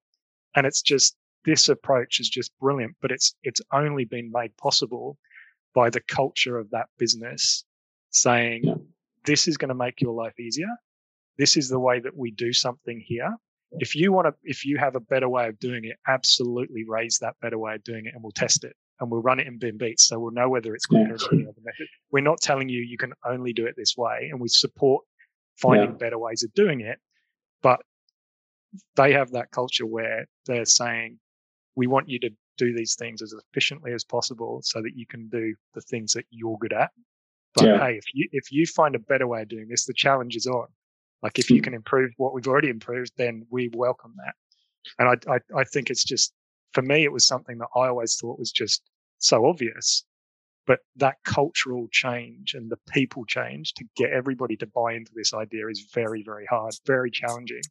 [0.54, 5.16] And it's just this approach is just brilliant, but it's it's only been made possible
[5.74, 7.64] by the culture of that business
[8.10, 8.74] saying yeah.
[9.24, 10.68] this is going to make your life easier.
[11.38, 13.34] This is the way that we do something here.
[13.78, 17.18] If you want to, if you have a better way of doing it, absolutely raise
[17.18, 19.58] that better way of doing it and we'll test it and we'll run it in
[19.58, 20.06] BIM Beats.
[20.06, 21.26] So we'll know whether it's quicker yeah.
[21.26, 21.86] or any other method.
[22.10, 25.04] We're not telling you you can only do it this way, and we support
[25.56, 25.96] finding yeah.
[25.96, 26.98] better ways of doing it.
[27.62, 27.80] But
[28.96, 31.18] they have that culture where they're saying,
[31.76, 35.28] we want you to do these things as efficiently as possible so that you can
[35.28, 36.90] do the things that you're good at.
[37.54, 37.78] But yeah.
[37.78, 40.46] hey, if you if you find a better way of doing this, the challenge is
[40.46, 40.66] on.
[41.22, 41.64] Like if you hmm.
[41.64, 44.34] can improve what we've already improved, then we welcome that.
[44.98, 46.32] And I, I, I think it's just
[46.72, 48.82] for me, it was something that I always thought was just
[49.18, 50.04] so obvious.
[50.66, 55.34] But that cultural change and the people change to get everybody to buy into this
[55.34, 57.62] idea is very, very hard, very challenging.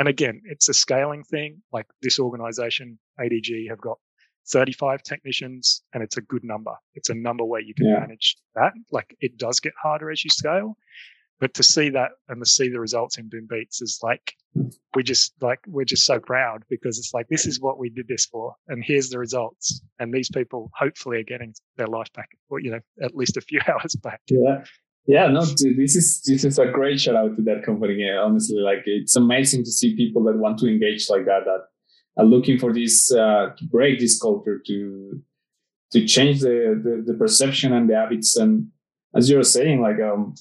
[0.00, 1.60] And again, it's a scaling thing.
[1.74, 3.98] Like this organization, ADG, have got
[4.50, 6.72] 35 technicians and it's a good number.
[6.94, 8.00] It's a number where you can yeah.
[8.00, 8.72] manage that.
[8.90, 10.78] Like it does get harder as you scale.
[11.38, 14.32] But to see that and to see the results in BIM Beats is like
[14.94, 18.08] we just like we're just so proud because it's like this is what we did
[18.08, 22.28] this for and here's the results and these people hopefully are getting their life back
[22.48, 24.64] or you know at least a few hours back yeah
[25.06, 28.08] yeah no this is this is a great shout out to that company.
[28.10, 31.62] Honestly like it's amazing to see people that want to engage like that that
[32.16, 35.20] are looking for this uh, to break this culture to
[35.92, 38.36] to change the, the the perception and the habits.
[38.36, 38.68] And
[39.14, 40.34] as you were saying like um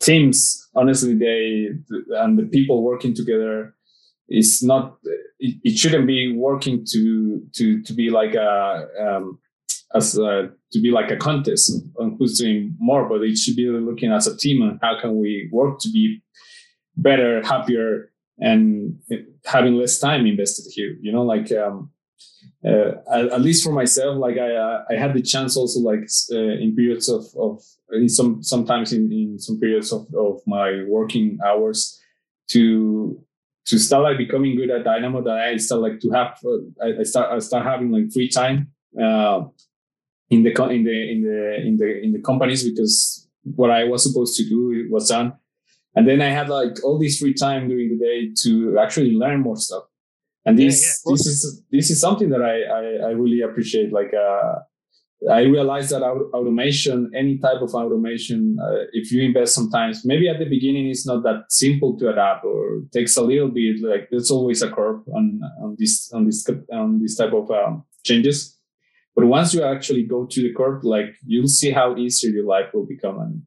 [0.00, 1.68] teams honestly they
[2.16, 3.74] and the people working together
[4.28, 4.96] is not
[5.38, 9.38] it, it shouldn't be working to to to be like a um,
[9.94, 13.68] as a, to be like a contest on who's doing more but it should be
[13.68, 16.22] looking as a team and how can we work to be
[16.96, 18.98] better happier and
[19.44, 21.90] having less time invested here you know like um,
[22.64, 26.36] uh, at, least for myself, like I, uh, I had the chance also like uh,
[26.38, 31.38] in periods of, of in some sometimes in, in some periods of, of my working
[31.44, 32.00] hours
[32.50, 33.20] to
[33.66, 37.00] to start like becoming good at Dynamo that I start like to have uh, I,
[37.00, 38.70] I, start I start having like free time
[39.00, 39.42] uh,
[40.34, 42.94] in the in the in the in the in the companies because
[43.60, 44.60] what I was supposed to do
[44.90, 45.28] was done,
[45.96, 49.40] and then I had like all this free time during the day to actually learn
[49.40, 49.84] more stuff
[50.44, 51.14] and this yeah, yeah.
[51.14, 54.54] this is this is something that I, I, I really appreciate like uh
[55.30, 60.40] I realized that automation, any type of automation, uh, if you invest sometimes, maybe at
[60.40, 63.80] the beginning it's not that simple to adapt or takes a little bit.
[63.82, 67.84] Like there's always a curve on on this on this on this type of um,
[68.04, 68.58] changes.
[69.14, 72.72] But once you actually go to the curve, like you'll see how easier your life
[72.72, 73.42] will become and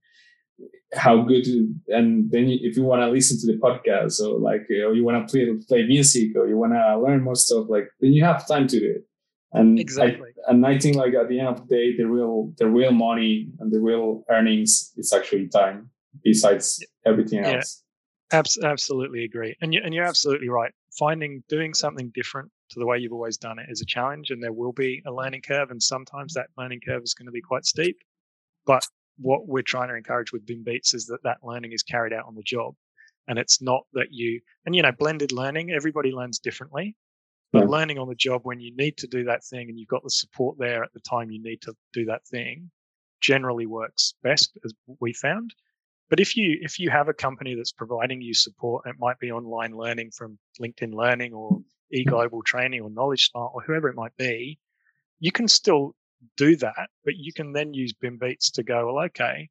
[0.94, 1.46] how good.
[1.88, 5.28] And then if you want to listen to the podcast or like or you want
[5.28, 8.48] to play play music or you want to learn more stuff, like then you have
[8.48, 9.06] time to do it.
[9.54, 10.30] And exactly.
[10.48, 12.92] I, and I think like at the end of the day, the real the real
[12.92, 15.90] money and the real earnings is actually time,
[16.24, 17.56] besides everything yeah.
[17.56, 17.82] else.
[18.32, 20.74] Abs- absolutely agree, and you and you're absolutely right.
[20.98, 24.42] Finding doing something different to the way you've always done it is a challenge, and
[24.42, 27.42] there will be a learning curve, and sometimes that learning curve is going to be
[27.42, 27.98] quite steep.
[28.66, 28.86] But
[29.18, 32.26] what we're trying to encourage with BIM Beats is that that learning is carried out
[32.26, 32.76] on the job,
[33.28, 35.72] and it's not that you and you know blended learning.
[35.72, 36.96] Everybody learns differently,
[37.52, 37.70] but yeah.
[37.70, 40.10] learning on the job when you need to do that thing and you've got the
[40.10, 42.70] support there at the time you need to do that thing
[43.22, 45.54] generally works best as we found.
[46.10, 49.32] But if you if you have a company that's providing you support, it might be
[49.32, 51.62] online learning from LinkedIn Learning or
[51.94, 52.06] Mm.
[52.06, 54.60] eGlobal Training or Knowledge Smart or whoever it might be,
[55.20, 55.96] you can still
[56.38, 59.50] do that, but you can then use BIM Beats to go, well, okay,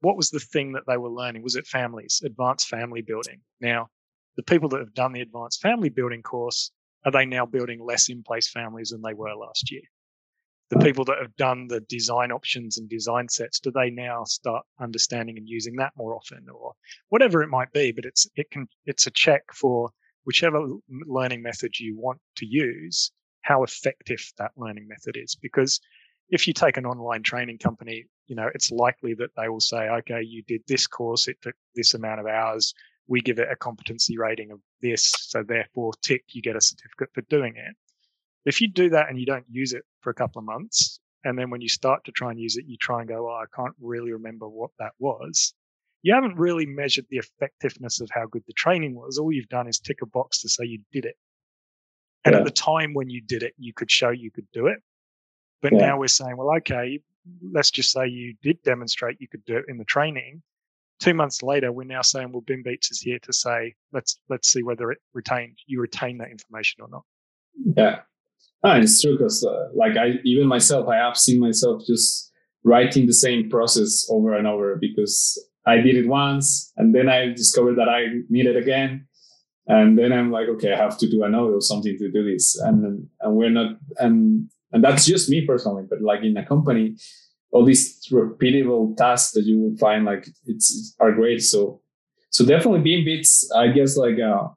[0.00, 1.42] what was the thing that they were learning?
[1.42, 3.40] Was it families, advanced family building?
[3.60, 3.88] Now,
[4.36, 6.70] the people that have done the advanced family building course
[7.04, 9.82] are they now building less in place families than they were last year?
[10.70, 14.64] The people that have done the design options and design sets, do they now start
[14.80, 16.72] understanding and using that more often or
[17.10, 17.92] whatever it might be?
[17.92, 19.90] But it's, it can, it's a check for
[20.24, 20.60] whichever
[21.06, 23.12] learning method you want to use,
[23.42, 25.36] how effective that learning method is.
[25.40, 25.80] Because
[26.30, 29.88] if you take an online training company, you know, it's likely that they will say,
[29.88, 32.74] okay, you did this course, it took this amount of hours,
[33.06, 35.12] we give it a competency rating of this.
[35.18, 37.76] So therefore, tick, you get a certificate for doing it.
[38.46, 41.38] If you do that and you don't use it for a couple of months, and
[41.38, 43.44] then when you start to try and use it, you try and go, oh, I
[43.54, 45.54] can't really remember what that was.
[46.04, 49.18] You haven't really measured the effectiveness of how good the training was.
[49.18, 51.16] All you've done is tick a box to say you did it.
[52.24, 52.38] And yeah.
[52.38, 54.78] at the time when you did it, you could show you could do it.
[55.60, 55.78] But yeah.
[55.78, 57.00] now we're saying, well, okay,
[57.52, 60.42] let's just say you did demonstrate you could do it in the training
[61.00, 64.50] two months later, we're now saying, well, BIM Beats is here to say, let's let's
[64.50, 67.02] see whether it retained you retain that information or not.
[67.76, 68.00] Yeah,
[68.62, 72.32] ah, it's true because uh, like I even myself, I have seen myself just
[72.64, 77.28] writing the same process over and over because I did it once and then I
[77.28, 79.06] discovered that I need it again.
[79.66, 82.22] And then I'm like, okay, I have to do a note or something to do
[82.22, 82.56] this.
[82.60, 86.96] And and we're not and and that's just me personally, but like in a company,
[87.50, 91.42] all these repeatable tasks that you will find like it's, it's are great.
[91.42, 91.80] So
[92.30, 94.48] so definitely BIM Beats, I guess like uh,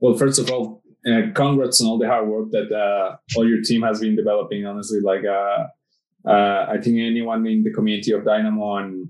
[0.00, 3.60] well, first of all, uh, congrats on all the hard work that uh, all your
[3.60, 4.64] team has been developing.
[4.64, 5.66] Honestly, like uh,
[6.26, 9.08] uh, I think anyone in the community of Dynamo and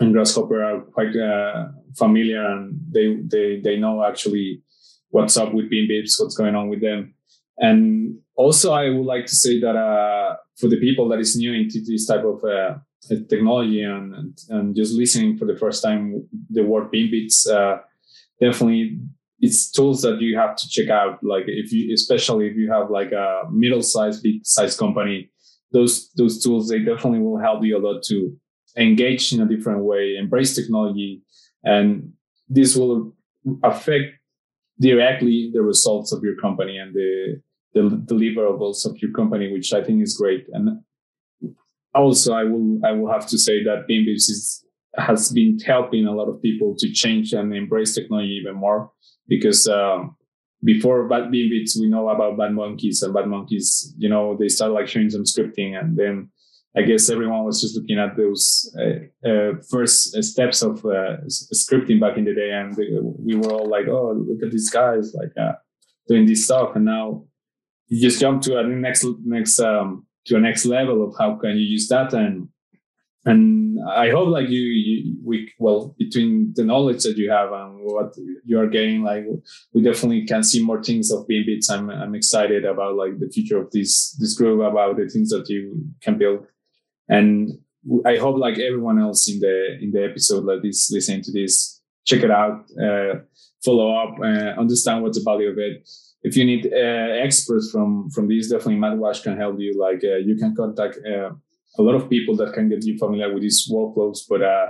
[0.00, 4.62] and Grasshopper are quite uh, familiar and they they they know actually
[5.10, 7.14] what's up with BIM Beats, what's going on with them.
[7.58, 11.52] And also, I would like to say that uh, for the people that is new
[11.52, 12.78] into this type of uh,
[13.28, 17.76] technology and, and, just listening for the first time the word BIM Beats, uh,
[18.40, 18.98] definitely
[19.40, 21.22] it's tools that you have to check out.
[21.22, 25.30] Like if you, especially if you have like a middle-sized, big-sized company,
[25.72, 28.34] those those tools they definitely will help you a lot to
[28.76, 31.22] engage in a different way, embrace technology,
[31.64, 32.12] and
[32.48, 33.14] this will
[33.62, 34.14] affect
[34.80, 37.40] directly the results of your company and the
[37.74, 40.46] the deliverables of your company, which I think is great.
[40.52, 40.82] And
[41.94, 44.64] also, I will I will have to say that BIM Beats is
[44.96, 48.90] has been helping a lot of people to change and embrace technology even more
[49.26, 50.16] because um,
[50.64, 54.48] before bad BIM Beats, we know about bad monkeys and bad monkeys, you know, they
[54.48, 56.30] started like showing some scripting and then
[56.76, 62.00] I guess everyone was just looking at those uh, uh, first steps of uh, scripting
[62.00, 62.74] back in the day, and
[63.18, 65.52] we were all like, "Oh, look at these guys like uh,
[66.08, 67.24] doing this stuff." And now
[67.88, 71.58] you just jump to a next next um, to a next level of how can
[71.58, 72.48] you use that and
[73.24, 77.78] and I hope like you, you we well between the knowledge that you have and
[77.82, 78.14] what
[78.44, 79.24] you are getting like
[79.72, 81.70] we definitely can see more things of BIM Beats.
[81.70, 85.48] I'm I'm excited about like the future of this this group about the things that
[85.48, 86.46] you can build
[87.16, 87.32] and
[88.06, 91.80] I hope like everyone else in the in the episode that is listening to this
[92.08, 92.56] check it out
[92.86, 93.14] uh,
[93.64, 95.86] follow up uh, understand what's the value of it
[96.22, 99.72] if you need uh, experts from from these, definitely Matt Wash can help you.
[99.78, 101.30] Like uh, you can contact uh,
[101.78, 104.20] a lot of people that can get you familiar with these workflows.
[104.28, 104.66] But uh,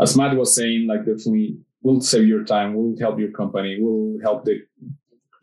[0.00, 4.18] as Matt was saying, like definitely will save your time, will help your company, will
[4.22, 4.60] help the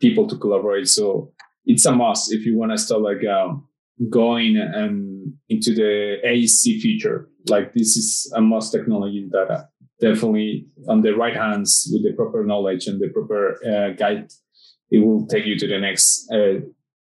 [0.00, 0.88] people to collaborate.
[0.88, 1.32] So
[1.66, 3.66] it's a must if you want to start like um,
[4.10, 7.28] going and into the AEC future.
[7.48, 9.64] Like this is a must technology that uh,
[10.00, 14.30] definitely on the right hands with the proper knowledge and the proper uh, guide,
[14.90, 16.60] it will take you to the next uh,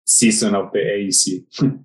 [0.06, 1.46] season of the AEC.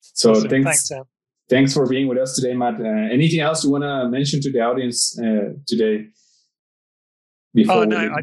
[0.00, 0.48] so awesome.
[0.48, 0.64] thanks.
[0.64, 1.04] Thanks, Sam.
[1.48, 2.80] thanks, for being with us today, Matt.
[2.80, 6.06] Uh, anything else you want to mention to the audience uh, today?
[7.54, 8.08] Before oh no, we...
[8.08, 8.22] I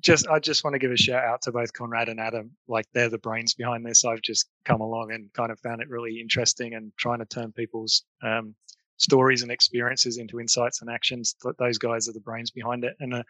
[0.00, 2.50] just I just want to give a shout out to both Konrad and Adam.
[2.68, 4.04] Like they're the brains behind this.
[4.04, 7.52] I've just come along and kind of found it really interesting and trying to turn
[7.52, 8.54] people's um,
[8.96, 11.34] stories and experiences into insights and actions.
[11.58, 12.96] Those guys are the brains behind it.
[13.00, 13.22] And uh,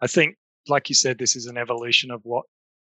[0.00, 0.36] I think,
[0.68, 2.44] like you said, this is an evolution of what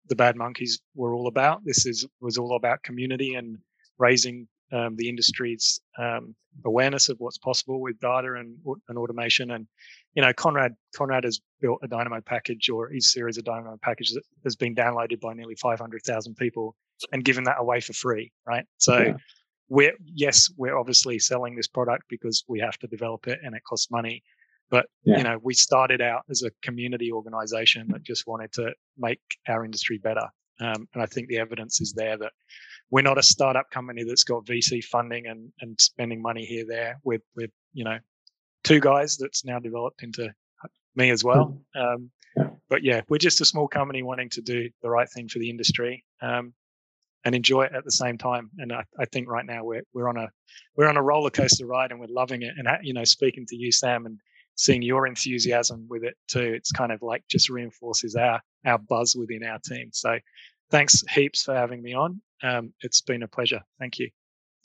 [0.09, 1.65] the Bad Monkeys were all about.
[1.65, 3.59] This is was all about community and
[3.99, 8.57] raising um, the industry's um, awareness of what's possible with data and,
[8.89, 9.53] and automation.
[9.53, 9.67] And
[10.15, 14.15] you know, Konrad Konrad has built a Dynamo package or his series of Dynamo packages
[14.15, 16.75] that has been downloaded by nearly 500,000 people
[17.13, 18.65] and given that away for free, right?
[18.79, 18.99] So.
[18.99, 19.15] Yeah.
[19.73, 23.63] We're yes, we're obviously selling this product because we have to develop it and it
[23.63, 24.21] costs money.
[24.69, 25.19] But yeah.
[25.19, 29.65] you know, we started out as a community organization that just wanted to make our
[29.65, 30.27] industry better.
[30.61, 32.33] Um, and I think the evidence is there that
[32.91, 36.99] we're not a startup company that's got VC funding and, and spending money here there.
[37.03, 37.99] We're, we're you know
[38.65, 40.33] two guys that's now developed into
[40.95, 41.61] me as well.
[41.75, 42.11] Um.
[42.71, 45.51] But yeah, we're just a small company wanting to do the right thing for the
[45.51, 46.55] industry um,
[47.25, 48.49] and enjoy it at the same time.
[48.59, 50.29] And I, I, think right now we're we're on a
[50.77, 52.55] we're on a roller coaster ride and we're loving it.
[52.57, 54.19] And you know, speaking to you, Sam, and
[54.55, 59.17] seeing your enthusiasm with it too, it's kind of like just reinforces our our buzz
[59.17, 59.91] within our team.
[59.93, 60.19] So
[60.71, 62.23] thanks heaps for having me on.
[62.43, 63.63] Um, it's been a pleasure.
[63.81, 64.11] Thank you.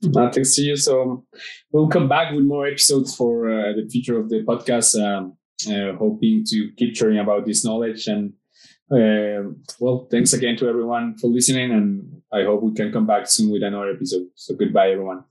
[0.03, 0.75] Uh, thanks to you.
[0.75, 1.25] So
[1.71, 5.37] we'll come back with more episodes for uh, the future of the podcast, um,
[5.67, 8.07] uh, hoping to keep sharing about this knowledge.
[8.07, 8.33] And
[8.91, 11.71] uh, well, thanks again to everyone for listening.
[11.71, 14.27] And I hope we can come back soon with another episode.
[14.35, 15.23] So goodbye, everyone.